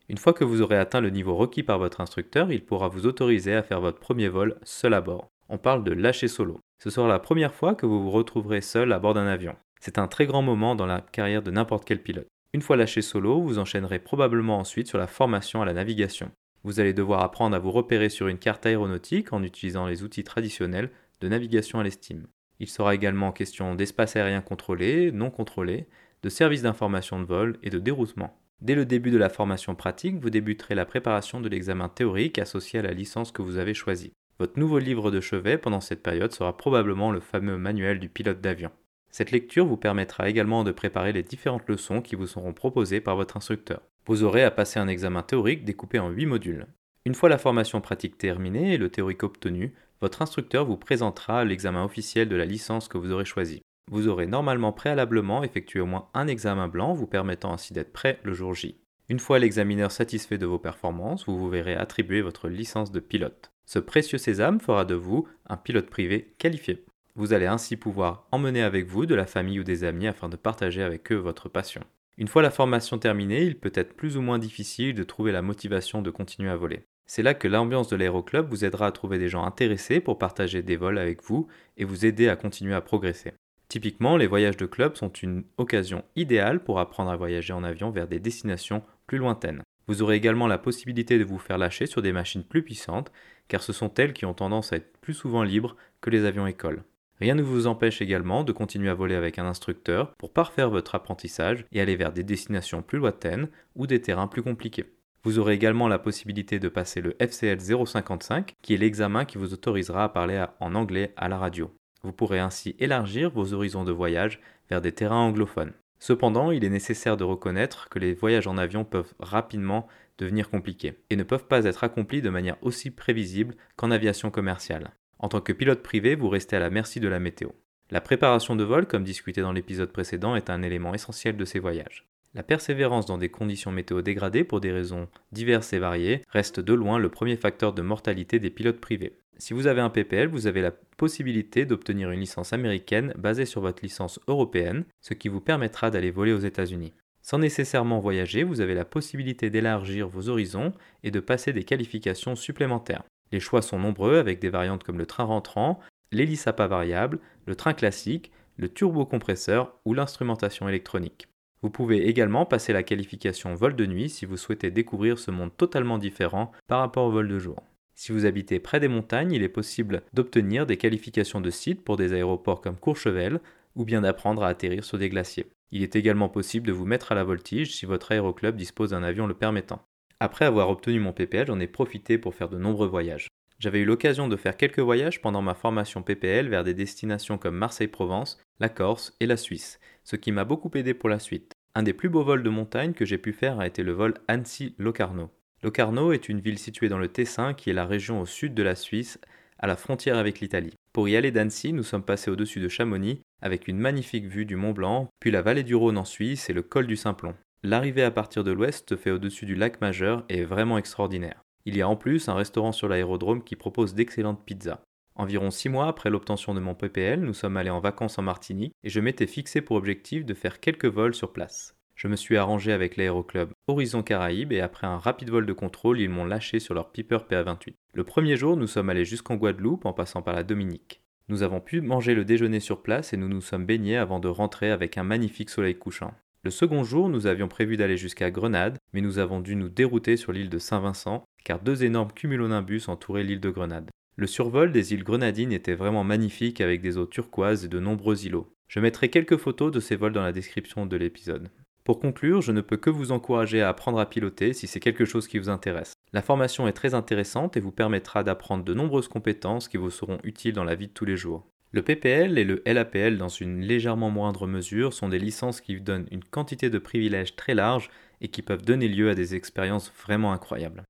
Une 0.09 0.18
fois 0.18 0.32
que 0.32 0.44
vous 0.44 0.61
aurez 0.61 0.76
atteint 0.76 1.00
le 1.00 1.11
niveau 1.11 1.37
requis 1.37 1.62
par 1.62 1.78
votre 1.78 2.00
instructeur, 2.00 2.50
il 2.52 2.64
pourra 2.64 2.88
vous 2.88 3.06
autoriser 3.06 3.54
à 3.54 3.62
faire 3.62 3.80
votre 3.80 4.00
premier 4.00 4.28
vol 4.28 4.59
seul 4.64 4.92
à 4.92 5.00
bord. 5.00 5.28
On 5.49 5.56
parle 5.56 5.85
de 5.85 5.92
lâcher 5.92 6.28
solo. 6.28 6.59
Ce 6.82 6.90
sera 6.90 7.09
la 7.09 7.18
première 7.18 7.54
fois 7.54 7.75
que 7.75 7.87
vous 7.87 8.02
vous 8.02 8.11
retrouverez 8.11 8.61
seul 8.61 8.92
à 8.92 8.99
bord 8.99 9.14
d'un 9.14 9.26
avion. 9.26 9.56
C'est 9.80 9.99
un 9.99 10.09
très 10.09 10.26
grand 10.26 10.42
moment 10.42 10.75
dans 10.75 10.87
la 10.87 11.00
carrière 11.00 11.42
de 11.42 11.50
n'importe 11.50 11.85
quel 11.85 12.02
pilote. 12.02 12.26
Une 12.52 12.62
fois 12.62 12.76
lâché 12.76 13.00
solo, 13.00 13.40
vous 13.40 13.59
enchaînerez 13.59 14.00
probablement 14.00 14.59
ensuite 14.59 14.88
sur 14.88 14.99
la 14.99 15.07
formation 15.07 15.62
à 15.62 15.64
la 15.64 15.73
navigation. 15.73 16.33
Vous 16.64 16.80
allez 16.80 16.92
devoir 16.92 17.23
apprendre 17.23 17.54
à 17.54 17.61
vous 17.61 17.71
repérer 17.71 18.09
sur 18.09 18.26
une 18.26 18.38
carte 18.38 18.66
aéronautique 18.66 19.33
en 19.33 19.45
utilisant 19.45 19.87
les 19.87 20.02
outils 20.02 20.25
traditionnels 20.25 20.90
de 21.21 21.28
navigation 21.28 21.78
à 21.78 21.85
l'estime. 21.85 22.26
Il 22.59 22.69
sera 22.69 22.95
également 22.95 23.30
question 23.30 23.76
d'espace 23.76 24.16
aérien 24.16 24.40
contrôlé, 24.40 25.12
non 25.12 25.30
contrôlé, 25.30 25.87
de 26.23 26.28
services 26.28 26.62
d'information 26.62 27.21
de 27.21 27.25
vol 27.25 27.57
et 27.62 27.71
de 27.71 27.78
déroutement. 27.78 28.37
Dès 28.61 28.75
le 28.75 28.85
début 28.85 29.11
de 29.11 29.16
la 29.16 29.30
formation 29.30 29.75
pratique, 29.75 30.21
vous 30.21 30.28
débuterez 30.28 30.75
la 30.75 30.85
préparation 30.85 31.40
de 31.40 31.49
l'examen 31.49 31.88
théorique 31.88 32.38
associé 32.38 32.80
à 32.80 32.83
la 32.83 32.92
licence 32.92 33.33
que 33.33 33.42
vous 33.42 33.57
avez 33.57 33.75
choisie. 33.75 34.12
Votre 34.38 34.59
nouveau 34.59 34.78
livre 34.78 35.11
de 35.11 35.21
chevet 35.21 35.57
pendant 35.57 35.80
cette 35.80 36.02
période 36.02 36.33
sera 36.33 36.57
probablement 36.57 37.12
le 37.12 37.21
fameux 37.21 37.57
manuel 37.57 38.00
du 38.00 38.09
pilote 38.09 38.40
d'avion. 38.40 38.71
Cette 39.11 39.33
lecture 39.33 39.67
vous 39.67 39.76
permettra 39.76 40.29
également 40.29 40.64
de 40.64 40.73
préparer 40.73 41.12
les 41.12 41.23
différentes 41.23 41.69
leçons 41.69 42.00
qui 42.00 42.14
vous 42.14 42.26
seront 42.26 42.52
proposées 42.52 43.00
par 43.00 43.17
votre 43.17 43.37
instructeur. 43.37 43.83
Vous 44.07 44.23
aurez 44.23 44.45
à 44.45 44.50
passer 44.50 44.79
un 44.79 44.88
examen 44.88 45.23
théorique 45.23 45.64
découpé 45.64 45.99
en 45.99 46.11
8 46.11 46.26
modules. 46.26 46.67
Une 47.05 47.14
fois 47.14 47.29
la 47.29 47.38
formation 47.38 47.81
pratique 47.81 48.19
terminée 48.19 48.75
et 48.75 48.79
le 48.79 48.90
théorique 48.90 49.23
obtenu, 49.23 49.75
votre 50.00 50.23
instructeur 50.23 50.64
vous 50.64 50.76
présentera 50.76 51.45
l'examen 51.45 51.85
officiel 51.85 52.29
de 52.29 52.37
la 52.37 52.45
licence 52.45 52.88
que 52.88 52.99
vous 52.99 53.11
aurez 53.11 53.25
choisi. 53.25 53.62
Vous 53.90 54.07
aurez 54.07 54.26
normalement 54.26 54.73
préalablement 54.73 55.43
effectué 55.43 55.81
au 55.81 55.87
moins 55.87 56.09
un 56.14 56.29
examen 56.29 56.69
blanc 56.69 56.95
vous 56.95 57.07
permettant 57.07 57.52
ainsi 57.52 57.73
d'être 57.73 57.93
prêt 57.93 58.21
le 58.23 58.33
jour 58.33 58.55
J. 58.55 58.76
Une 59.09 59.19
fois 59.19 59.40
l'examineur 59.40 59.90
satisfait 59.90 60.38
de 60.38 60.47
vos 60.47 60.61
performances, 60.61 61.26
vous 61.26 61.37
vous 61.37 61.49
verrez 61.50 61.75
attribuer 61.75 62.23
votre 62.23 62.49
licence 62.49 62.93
de 62.93 63.00
pilote. 63.00 63.50
Ce 63.67 63.81
précieux 63.81 64.19
sésame 64.19 64.61
fera 64.61 64.85
de 64.85 64.95
vous 64.95 65.26
un 65.49 65.57
pilote 65.57 65.90
privé 65.90 66.35
qualifié. 66.38 66.85
Vous 67.17 67.33
allez 67.33 67.47
ainsi 67.47 67.76
pouvoir 67.76 68.26
emmener 68.33 68.62
avec 68.62 68.87
vous 68.87 69.07
de 69.07 69.14
la 69.14 69.26
famille 69.26 69.61
ou 69.61 69.64
des 69.64 69.85
amis 69.85 70.07
afin 70.07 70.29
de 70.29 70.37
partager 70.37 70.83
avec 70.83 71.11
eux 71.12 71.17
votre 71.17 71.49
passion. 71.49 71.83
Une 72.19 72.29
fois 72.29 72.43
la 72.43 72.50
formation 72.50 72.99
terminée, 72.99 73.43
il 73.43 73.59
peut 73.59 73.73
être 73.75 73.95
plus 73.95 74.17
ou 74.17 74.21
moins 74.21 74.38
difficile 74.38 74.95
de 74.95 75.02
trouver 75.02 75.33
la 75.33 75.43
motivation 75.43 76.02
de 76.02 76.11
continuer 76.11 76.50
à 76.50 76.57
voler. 76.57 76.85
C'est 77.07 77.23
là 77.23 77.35
que 77.35 77.49
l'ambiance 77.49 77.88
de 77.88 77.97
l'aéroclub 77.97 78.49
vous 78.49 78.64
aidera 78.64 78.87
à 78.87 78.93
trouver 78.93 79.19
des 79.19 79.29
gens 79.29 79.45
intéressés 79.45 80.00
pour 80.00 80.19
partager 80.19 80.62
des 80.62 80.76
vols 80.76 80.99
avec 80.99 81.25
vous 81.25 81.49
et 81.76 81.85
vous 81.85 82.07
aider 82.07 82.29
à 82.29 82.37
continuer 82.37 82.75
à 82.75 82.81
progresser. 82.81 83.33
Typiquement, 83.69 84.17
les 84.17 84.26
voyages 84.26 84.57
de 84.57 84.67
club 84.67 84.97
sont 84.97 85.11
une 85.11 85.45
occasion 85.57 86.05
idéale 86.14 86.62
pour 86.62 86.79
apprendre 86.79 87.11
à 87.11 87.17
voyager 87.17 87.52
en 87.52 87.64
avion 87.64 87.90
vers 87.90 88.07
des 88.07 88.21
destinations 88.21 88.83
plus 89.07 89.18
lointaines. 89.18 89.62
Vous 89.88 90.03
aurez 90.03 90.16
également 90.16 90.46
la 90.46 90.59
possibilité 90.59 91.18
de 91.18 91.25
vous 91.25 91.38
faire 91.38 91.59
lâcher 91.59 91.87
sur 91.87 92.03
des 92.03 92.12
machines 92.12 92.44
plus 92.44 92.62
puissantes, 92.62 93.11
car 93.49 93.62
ce 93.62 93.73
sont 93.73 93.92
elles 93.94 94.12
qui 94.12 94.25
ont 94.25 94.35
tendance 94.35 94.73
à 94.73 94.77
être 94.77 94.96
plus 95.01 95.14
souvent 95.14 95.42
libres 95.42 95.77
que 96.01 96.11
les 96.11 96.25
avions 96.25 96.46
écoles. 96.46 96.85
Rien 97.20 97.35
ne 97.35 97.42
vous 97.42 97.66
empêche 97.66 98.00
également 98.00 98.44
de 98.44 98.52
continuer 98.52 98.88
à 98.88 98.94
voler 98.94 99.14
avec 99.14 99.38
un 99.38 99.44
instructeur 99.44 100.14
pour 100.16 100.33
parfaire 100.33 100.70
votre 100.70 100.94
apprentissage 100.94 101.66
et 101.70 101.80
aller 101.80 101.94
vers 101.94 102.12
des 102.12 102.24
destinations 102.24 102.80
plus 102.80 102.98
lointaines 102.98 103.48
ou 103.76 103.87
des 103.87 104.00
terrains 104.00 104.26
plus 104.26 104.42
compliqués. 104.42 104.87
Vous 105.22 105.38
aurez 105.38 105.52
également 105.52 105.87
la 105.87 105.98
possibilité 105.98 106.59
de 106.59 106.70
passer 106.70 107.02
le 107.02 107.14
FCL 107.18 107.61
055, 107.61 108.54
qui 108.62 108.72
est 108.72 108.78
l'examen 108.78 109.26
qui 109.26 109.37
vous 109.37 109.52
autorisera 109.52 110.04
à 110.04 110.09
parler 110.09 110.42
en 110.61 110.74
anglais 110.74 111.12
à 111.16 111.28
la 111.28 111.37
radio. 111.37 111.70
Vous 112.02 112.12
pourrez 112.12 112.38
ainsi 112.38 112.74
élargir 112.78 113.30
vos 113.30 113.52
horizons 113.52 113.85
de 113.85 113.92
voyage 113.92 114.40
vers 114.70 114.80
des 114.80 114.92
terrains 114.92 115.20
anglophones. 115.20 115.74
Cependant, 115.98 116.50
il 116.50 116.64
est 116.64 116.70
nécessaire 116.70 117.18
de 117.18 117.24
reconnaître 117.24 117.90
que 117.90 117.98
les 117.98 118.14
voyages 118.14 118.46
en 118.46 118.56
avion 118.56 118.87
peuvent 118.87 119.12
rapidement 119.18 119.87
devenir 120.16 120.48
compliqués 120.48 120.94
et 121.11 121.16
ne 121.16 121.22
peuvent 121.22 121.46
pas 121.46 121.66
être 121.66 121.85
accomplis 121.85 122.22
de 122.22 122.30
manière 122.30 122.56
aussi 122.62 122.90
prévisible 122.90 123.54
qu'en 123.76 123.90
aviation 123.90 124.30
commerciale. 124.30 124.92
En 125.22 125.28
tant 125.28 125.42
que 125.42 125.52
pilote 125.52 125.83
privé, 125.83 126.14
vous 126.14 126.30
restez 126.30 126.56
à 126.56 126.61
la 126.61 126.70
merci 126.70 126.98
de 126.98 127.06
la 127.06 127.20
météo. 127.20 127.50
La 127.90 128.00
préparation 128.00 128.56
de 128.56 128.64
vol, 128.64 128.87
comme 128.87 129.04
discuté 129.04 129.42
dans 129.42 129.52
l'épisode 129.52 129.92
précédent, 129.92 130.35
est 130.35 130.48
un 130.48 130.62
élément 130.62 130.94
essentiel 130.94 131.37
de 131.37 131.44
ces 131.44 131.59
voyages. 131.59 132.09
La 132.33 132.42
persévérance 132.42 133.04
dans 133.04 133.18
des 133.18 133.28
conditions 133.28 133.70
météo 133.70 134.00
dégradées 134.00 134.44
pour 134.44 134.61
des 134.61 134.72
raisons 134.72 135.09
diverses 135.30 135.74
et 135.74 135.78
variées 135.78 136.22
reste 136.30 136.59
de 136.59 136.72
loin 136.72 136.98
le 136.98 137.11
premier 137.11 137.37
facteur 137.37 137.74
de 137.74 137.83
mortalité 137.83 138.38
des 138.38 138.48
pilotes 138.48 138.80
privés. 138.80 139.18
Si 139.37 139.52
vous 139.52 139.66
avez 139.66 139.83
un 139.83 139.90
PPL, 139.90 140.28
vous 140.28 140.46
avez 140.46 140.62
la 140.62 140.70
possibilité 140.70 141.66
d'obtenir 141.66 142.11
une 142.11 142.20
licence 142.20 142.54
américaine 142.54 143.12
basée 143.18 143.46
sur 143.46 143.61
votre 143.61 143.83
licence 143.83 144.20
européenne, 144.26 144.85
ce 145.02 145.12
qui 145.12 145.28
vous 145.28 145.40
permettra 145.40 145.90
d'aller 145.90 146.11
voler 146.11 146.33
aux 146.33 146.38
États-Unis. 146.38 146.94
Sans 147.20 147.38
nécessairement 147.38 148.00
voyager, 148.00 148.42
vous 148.42 148.62
avez 148.62 148.74
la 148.74 148.87
possibilité 148.87 149.50
d'élargir 149.50 150.09
vos 150.09 150.30
horizons 150.30 150.72
et 151.02 151.11
de 151.11 151.20
passer 151.20 151.52
des 151.52 151.64
qualifications 151.64 152.37
supplémentaires. 152.37 153.02
Les 153.33 153.40
choix 153.40 153.62
sont 153.62 153.79
nombreux 153.79 154.16
avec 154.19 154.40
des 154.40 154.51
variantes 154.51 154.85
comme 154.85 154.99
le 154.99 155.07
train 155.07 155.25
rentrant, 155.25 155.81
l'hélice 156.12 156.47
à 156.47 156.53
pas 156.53 156.66
variable, 156.66 157.19
le 157.47 157.55
train 157.55 157.75
classique, 157.75 158.33
le 158.57 158.69
turbocompresseur 158.69 159.79
ou 159.85 159.95
l'instrumentation 159.95 160.69
électronique. 160.69 161.29
Vous 161.62 161.71
pouvez 161.71 162.09
également 162.09 162.47
passer 162.47 162.73
la 162.73 162.83
qualification 162.83 163.55
vol 163.55 163.77
de 163.77 163.87
nuit 163.87 164.09
si 164.09 164.25
vous 164.25 164.37
souhaitez 164.37 164.71
découvrir 164.71 165.19
ce 165.19 165.31
monde 165.31 165.55
totalement 165.57 165.99
différent 165.99 166.53
par 166.66 166.81
rapport 166.81 167.07
au 167.07 167.11
vol 167.11 167.29
de 167.29 167.38
jour. 167.38 167.62
Si 167.95 168.12
vous 168.12 168.25
habitez 168.25 168.61
près 168.61 168.81
des 168.81 168.88
montagnes, 168.88 169.33
il 169.33 169.43
est 169.43 169.49
possible 169.51 170.03
d'obtenir 170.14 170.64
des 170.64 170.79
qualifications 170.79 171.43
de 171.43 171.51
site 171.51 171.85
pour 171.85 171.99
des 171.99 172.14
aéroports 172.14 172.62
comme 172.62 172.79
Courchevel 172.79 173.40
ou 173.77 173.85
bien 173.85 174.01
d'apprendre 174.01 174.43
à 174.43 174.49
atterrir 174.49 174.85
sur 174.85 174.97
des 174.97 175.11
glaciers. 175.11 175.51
Il 175.71 175.83
est 175.83 175.97
également 175.97 176.31
possible 176.31 176.66
de 176.66 176.73
vous 176.73 176.87
mettre 176.87 177.12
à 177.12 177.14
la 177.14 177.25
voltige 177.25 177.77
si 177.77 177.85
votre 177.85 178.12
aéroclub 178.12 178.57
dispose 178.57 178.90
d'un 178.90 179.03
avion 179.03 179.27
le 179.27 179.35
permettant. 179.35 179.83
Après 180.22 180.44
avoir 180.44 180.68
obtenu 180.68 181.00
mon 181.00 181.14
PPL, 181.14 181.46
j'en 181.46 181.61
ai 181.61 181.66
profité 181.66 182.18
pour 182.18 182.35
faire 182.35 182.50
de 182.50 182.59
nombreux 182.59 182.87
voyages. 182.87 183.28
J'avais 183.59 183.80
eu 183.80 183.87
l'occasion 183.87 184.28
de 184.28 184.37
faire 184.37 184.59
quelques 184.59 184.78
voyages 184.78 185.22
pendant 185.22 185.40
ma 185.40 185.54
formation 185.54 186.02
PPL 186.02 186.48
vers 186.48 186.62
des 186.62 186.74
destinations 186.74 187.38
comme 187.38 187.56
Marseille-Provence, 187.56 188.38
la 188.59 188.68
Corse 188.68 189.16
et 189.20 189.26
la 189.26 189.38
Suisse, 189.38 189.80
ce 190.04 190.16
qui 190.16 190.30
m'a 190.30 190.44
beaucoup 190.44 190.70
aidé 190.74 190.92
pour 190.92 191.09
la 191.09 191.18
suite. 191.18 191.52
Un 191.74 191.83
des 191.83 191.94
plus 191.94 192.11
beaux 192.11 192.22
vols 192.22 192.42
de 192.42 192.50
montagne 192.50 192.92
que 192.92 193.06
j'ai 193.06 193.16
pu 193.16 193.33
faire 193.33 193.61
a 193.61 193.66
été 193.66 193.83
le 193.83 193.92
vol 193.92 194.14
Annecy-Locarno. 194.28 195.30
Locarno 195.62 196.12
est 196.12 196.28
une 196.28 196.40
ville 196.40 196.59
située 196.59 196.88
dans 196.90 196.98
le 196.98 197.09
Tessin 197.09 197.54
qui 197.54 197.70
est 197.70 197.74
la 197.74 197.87
région 197.87 198.20
au 198.20 198.26
sud 198.26 198.52
de 198.54 198.62
la 198.62 198.74
Suisse, 198.74 199.18
à 199.59 199.66
la 199.66 199.76
frontière 199.76 200.18
avec 200.18 200.40
l'Italie. 200.40 200.74
Pour 200.92 201.09
y 201.09 201.16
aller 201.16 201.30
d'Annecy, 201.30 201.72
nous 201.72 201.83
sommes 201.83 202.02
passés 202.02 202.30
au-dessus 202.30 202.61
de 202.61 202.68
Chamonix 202.68 203.20
avec 203.40 203.68
une 203.68 203.78
magnifique 203.78 204.26
vue 204.26 204.44
du 204.44 204.56
Mont 204.56 204.72
Blanc, 204.72 205.09
puis 205.18 205.30
la 205.30 205.40
vallée 205.40 205.62
du 205.62 205.74
Rhône 205.74 205.98
en 205.98 206.04
Suisse 206.04 206.50
et 206.50 206.54
le 206.54 206.62
col 206.62 206.87
du 206.87 206.96
Simplon. 206.96 207.35
L'arrivée 207.62 208.05
à 208.05 208.11
partir 208.11 208.42
de 208.42 208.53
l'ouest 208.53 208.96
fait 208.96 209.11
au-dessus 209.11 209.44
du 209.44 209.55
lac 209.55 209.83
majeur 209.83 210.25
et 210.31 210.38
est 210.38 210.44
vraiment 210.44 210.79
extraordinaire. 210.79 211.44
Il 211.66 211.77
y 211.77 211.83
a 211.83 211.88
en 211.88 211.94
plus 211.94 212.31
un 212.31 212.35
restaurant 212.35 212.73
sur 212.73 212.88
l'aérodrome 212.88 213.44
qui 213.44 213.55
propose 213.55 213.94
d'excellentes 213.94 214.44
pizzas. 214.46 214.81
Environ 215.14 215.51
six 215.51 215.68
mois 215.68 215.87
après 215.87 216.09
l'obtention 216.09 216.55
de 216.55 216.61
mon 216.61 216.75
PPL, 216.75 217.20
nous 217.20 217.35
sommes 217.35 217.59
allés 217.59 217.68
en 217.68 217.81
vacances 217.81 218.18
en 218.18 218.23
Martinique 218.23 218.75
et 218.83 218.88
je 218.88 219.01
m'étais 219.01 219.27
fixé 219.27 219.61
pour 219.61 219.77
objectif 219.77 220.25
de 220.25 220.33
faire 220.33 220.61
quelques 220.61 220.87
vols 220.87 221.14
sur 221.14 221.35
place. 221.35 221.77
Je 221.96 222.09
me 222.09 222.16
suis 222.16 222.38
arrangé 222.38 222.73
avec 222.73 222.96
l'aéroclub 222.96 223.51
Horizon 223.66 224.03
Caraïbes 224.03 224.53
et 224.53 224.62
après 224.62 224.87
un 224.87 224.96
rapide 224.96 225.29
vol 225.29 225.44
de 225.44 225.53
contrôle, 225.53 226.01
ils 226.01 226.09
m'ont 226.09 226.25
lâché 226.25 226.61
sur 226.61 226.73
leur 226.73 226.90
Piper 226.90 227.18
PA28. 227.29 227.75
Le 227.92 228.05
premier 228.05 228.38
jour, 228.38 228.57
nous 228.57 228.68
sommes 228.68 228.88
allés 228.88 229.05
jusqu'en 229.05 229.37
Guadeloupe 229.37 229.85
en 229.85 229.92
passant 229.92 230.23
par 230.23 230.35
la 230.35 230.44
Dominique. 230.44 231.03
Nous 231.29 231.42
avons 231.42 231.61
pu 231.61 231.83
manger 231.83 232.14
le 232.14 232.25
déjeuner 232.25 232.61
sur 232.61 232.83
place 232.83 233.12
et 233.12 233.18
nous 233.18 233.29
nous 233.29 233.42
sommes 233.42 233.66
baignés 233.66 233.99
avant 233.99 234.18
de 234.18 234.29
rentrer 234.29 234.70
avec 234.70 234.96
un 234.96 235.05
magnifique 235.05 235.51
soleil 235.51 235.75
couchant. 235.75 236.14
Le 236.42 236.50
second 236.50 236.85
jour, 236.85 237.11
nous 237.11 237.26
avions 237.26 237.48
prévu 237.48 237.76
d'aller 237.76 237.98
jusqu'à 237.98 238.31
Grenade, 238.31 238.79
mais 238.94 239.03
nous 239.03 239.18
avons 239.18 239.40
dû 239.40 239.57
nous 239.57 239.68
dérouter 239.68 240.16
sur 240.16 240.33
l'île 240.33 240.48
de 240.48 240.59
Saint-Vincent, 240.59 241.22
car 241.44 241.61
deux 241.61 241.85
énormes 241.85 242.12
cumulonimbus 242.12 242.88
entouraient 242.88 243.24
l'île 243.24 243.40
de 243.40 243.50
Grenade. 243.50 243.90
Le 244.16 244.26
survol 244.26 244.72
des 244.72 244.94
îles 244.94 245.05
grenadines 245.05 245.53
était 245.53 245.74
vraiment 245.74 246.03
magnifique 246.03 246.62
avec 246.62 246.81
des 246.81 246.96
eaux 246.96 247.05
turquoises 247.05 247.66
et 247.66 247.68
de 247.68 247.79
nombreux 247.79 248.24
îlots. 248.24 248.50
Je 248.68 248.81
mettrai 248.81 249.11
quelques 249.11 249.37
photos 249.37 249.70
de 249.70 249.81
ces 249.81 249.96
vols 249.96 250.14
dans 250.14 250.22
la 250.22 250.33
description 250.33 250.87
de 250.87 250.96
l'épisode. 250.96 251.50
Pour 251.85 252.00
conclure, 252.00 252.40
je 252.40 252.53
ne 252.53 252.62
peux 252.62 252.79
que 252.79 252.88
vous 252.88 253.12
encourager 253.12 253.61
à 253.61 253.68
apprendre 253.68 253.98
à 253.98 254.09
piloter 254.09 254.55
si 254.55 254.66
c'est 254.66 254.81
quelque 254.81 255.05
chose 255.05 255.29
qui 255.29 255.38
vous 255.38 255.50
intéresse. 255.50 255.92
La 256.14 256.22
formation 256.22 256.66
est 256.66 256.72
très 256.72 256.94
intéressante 256.94 257.59
et 257.59 257.61
vous 257.61 257.70
permettra 257.70 258.24
d'apprendre 258.24 258.64
de 258.64 258.72
nombreuses 258.72 259.09
compétences 259.09 259.68
qui 259.68 259.76
vous 259.76 259.90
seront 259.90 260.18
utiles 260.24 260.55
dans 260.55 260.64
la 260.64 260.74
vie 260.74 260.88
de 260.88 260.92
tous 260.92 261.05
les 261.05 261.18
jours. 261.18 261.46
Le 261.72 261.83
PPL 261.83 262.37
et 262.37 262.42
le 262.42 262.64
LAPL 262.66 263.16
dans 263.16 263.28
une 263.28 263.61
légèrement 263.61 264.11
moindre 264.11 264.48
mesure 264.48 264.92
sont 264.92 265.09
des 265.09 265.20
licences 265.20 265.61
qui 265.61 265.80
donnent 265.80 266.09
une 266.11 266.24
quantité 266.24 266.68
de 266.68 266.80
privilèges 266.80 267.37
très 267.37 267.54
large 267.54 267.90
et 268.20 268.26
qui 268.26 268.42
peuvent 268.42 268.64
donner 268.64 268.88
lieu 268.88 269.09
à 269.09 269.14
des 269.14 269.37
expériences 269.37 269.92
vraiment 270.04 270.33
incroyables. 270.33 270.83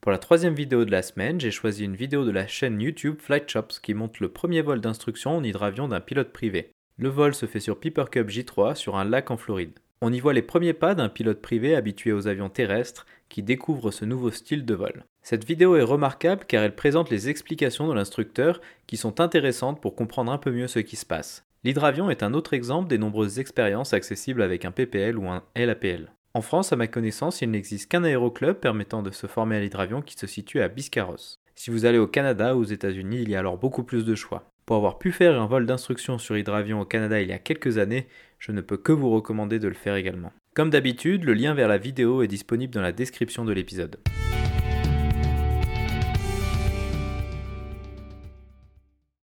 Pour 0.00 0.12
la 0.12 0.18
troisième 0.18 0.54
vidéo 0.54 0.84
de 0.84 0.92
la 0.92 1.02
semaine, 1.02 1.40
j'ai 1.40 1.50
choisi 1.50 1.84
une 1.84 1.96
vidéo 1.96 2.24
de 2.24 2.30
la 2.30 2.46
chaîne 2.46 2.80
YouTube 2.80 3.16
Flight 3.18 3.50
Shops 3.50 3.80
qui 3.82 3.94
montre 3.94 4.22
le 4.22 4.28
premier 4.28 4.62
vol 4.62 4.80
d'instruction 4.80 5.38
en 5.38 5.42
hydravion 5.42 5.88
d'un 5.88 6.00
pilote 6.00 6.32
privé. 6.32 6.70
Le 6.98 7.08
vol 7.08 7.34
se 7.34 7.46
fait 7.46 7.58
sur 7.58 7.80
Piper 7.80 8.04
Cup 8.12 8.28
J3 8.28 8.76
sur 8.76 8.96
un 8.96 9.04
lac 9.04 9.28
en 9.32 9.36
Floride. 9.36 9.80
On 10.02 10.14
y 10.14 10.20
voit 10.20 10.32
les 10.32 10.40
premiers 10.40 10.72
pas 10.72 10.94
d'un 10.94 11.10
pilote 11.10 11.42
privé 11.42 11.76
habitué 11.76 12.12
aux 12.12 12.26
avions 12.26 12.48
terrestres 12.48 13.04
qui 13.28 13.42
découvre 13.42 13.90
ce 13.90 14.06
nouveau 14.06 14.30
style 14.30 14.64
de 14.64 14.74
vol. 14.74 15.04
Cette 15.22 15.44
vidéo 15.44 15.76
est 15.76 15.82
remarquable 15.82 16.46
car 16.48 16.62
elle 16.62 16.74
présente 16.74 17.10
les 17.10 17.28
explications 17.28 17.86
de 17.86 17.92
l'instructeur 17.92 18.62
qui 18.86 18.96
sont 18.96 19.20
intéressantes 19.20 19.78
pour 19.82 19.94
comprendre 19.94 20.32
un 20.32 20.38
peu 20.38 20.52
mieux 20.52 20.68
ce 20.68 20.78
qui 20.78 20.96
se 20.96 21.04
passe. 21.04 21.44
L'hydravion 21.64 22.08
est 22.08 22.22
un 22.22 22.32
autre 22.32 22.54
exemple 22.54 22.88
des 22.88 22.96
nombreuses 22.96 23.38
expériences 23.38 23.92
accessibles 23.92 24.40
avec 24.40 24.64
un 24.64 24.70
PPL 24.70 25.18
ou 25.18 25.28
un 25.28 25.42
LAPL. 25.54 26.10
En 26.32 26.40
France, 26.40 26.72
à 26.72 26.76
ma 26.76 26.86
connaissance, 26.86 27.42
il 27.42 27.50
n'existe 27.50 27.90
qu'un 27.90 28.04
aéroclub 28.04 28.56
permettant 28.56 29.02
de 29.02 29.10
se 29.10 29.26
former 29.26 29.56
à 29.56 29.60
l'hydravion 29.60 30.00
qui 30.00 30.14
se 30.16 30.26
situe 30.26 30.62
à 30.62 30.68
Biscarrosse. 30.68 31.40
Si 31.54 31.70
vous 31.70 31.84
allez 31.84 31.98
au 31.98 32.06
Canada 32.06 32.56
ou 32.56 32.60
aux 32.60 32.64
États-Unis, 32.64 33.20
il 33.20 33.28
y 33.28 33.36
a 33.36 33.40
alors 33.40 33.58
beaucoup 33.58 33.84
plus 33.84 34.06
de 34.06 34.14
choix. 34.14 34.49
Pour 34.70 34.76
avoir 34.76 34.98
pu 34.98 35.10
faire 35.10 35.42
un 35.42 35.48
vol 35.48 35.66
d'instruction 35.66 36.16
sur 36.18 36.38
hydravion 36.38 36.80
au 36.80 36.84
Canada 36.84 37.20
il 37.20 37.28
y 37.28 37.32
a 37.32 37.40
quelques 37.40 37.78
années, 37.78 38.06
je 38.38 38.52
ne 38.52 38.60
peux 38.60 38.76
que 38.76 38.92
vous 38.92 39.10
recommander 39.10 39.58
de 39.58 39.66
le 39.66 39.74
faire 39.74 39.96
également. 39.96 40.32
Comme 40.54 40.70
d'habitude, 40.70 41.24
le 41.24 41.34
lien 41.34 41.54
vers 41.54 41.66
la 41.66 41.76
vidéo 41.76 42.22
est 42.22 42.28
disponible 42.28 42.72
dans 42.72 42.80
la 42.80 42.92
description 42.92 43.44
de 43.44 43.52
l'épisode. 43.52 43.96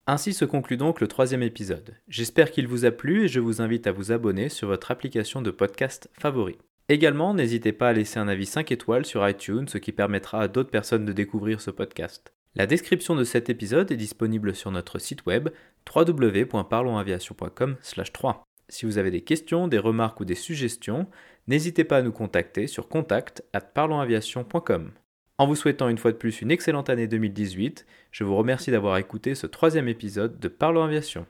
Ainsi 0.08 0.34
se 0.34 0.45
conclut 0.45 0.77
donc 0.77 0.99
le 0.99 1.08
troisième 1.08 1.43
épisode. 1.43 1.93
J'espère 2.08 2.49
qu'il 2.49 2.67
vous 2.67 2.86
a 2.86 2.89
plu 2.89 3.25
et 3.25 3.27
je 3.27 3.39
vous 3.39 3.62
invite 3.62 3.86
à 3.86 3.91
vous 3.91 4.12
abonner 4.12 4.49
sur 4.49 4.69
votre 4.69 4.89
application 4.89 5.43
de 5.43 5.51
podcast 5.51 6.10
favori. 6.19 6.58
Également, 6.89 7.36
n'hésitez 7.36 7.71
pas 7.71 7.89
à 7.89 7.93
laisser 7.93 8.17
un 8.17 8.27
avis 8.27 8.47
5 8.47 8.71
étoiles 8.71 9.05
sur 9.05 9.29
iTunes, 9.29 9.67
ce 9.67 9.77
qui 9.77 9.91
permettra 9.91 10.41
à 10.41 10.47
d'autres 10.47 10.71
personnes 10.71 11.05
de 11.05 11.13
découvrir 11.13 11.62
ce 11.62 11.69
podcast. 11.69 12.34
La 12.57 12.67
description 12.67 13.15
de 13.15 13.25
cet 13.25 13.49
épisode 13.49 13.91
est 13.91 13.97
disponible 13.97 14.55
sur 14.55 14.71
notre 14.71 14.97
site 14.97 15.25
web 15.25 15.49
www.parlonsaviation.com/3. 15.93 18.43
Si 18.69 18.85
vous 18.85 18.97
avez 18.97 19.11
des 19.11 19.19
questions, 19.21 19.67
des 19.67 19.77
remarques 19.77 20.21
ou 20.21 20.25
des 20.25 20.35
suggestions, 20.35 21.05
n'hésitez 21.47 21.83
pas 21.83 21.97
à 21.97 22.01
nous 22.01 22.13
contacter 22.13 22.67
sur 22.67 22.87
contact@parlonsaviation.com. 22.87 24.91
En 25.37 25.47
vous 25.47 25.55
souhaitant 25.55 25.89
une 25.89 25.97
fois 25.97 26.13
de 26.13 26.17
plus 26.17 26.41
une 26.41 26.49
excellente 26.49 26.89
année 26.89 27.07
2018, 27.07 27.85
je 28.11 28.23
vous 28.23 28.37
remercie 28.37 28.71
d'avoir 28.71 28.95
écouté 28.97 29.35
ce 29.35 29.47
troisième 29.47 29.89
épisode 29.89 30.39
de 30.39 30.47
Parlons 30.47 30.83
Aviation. 30.83 31.25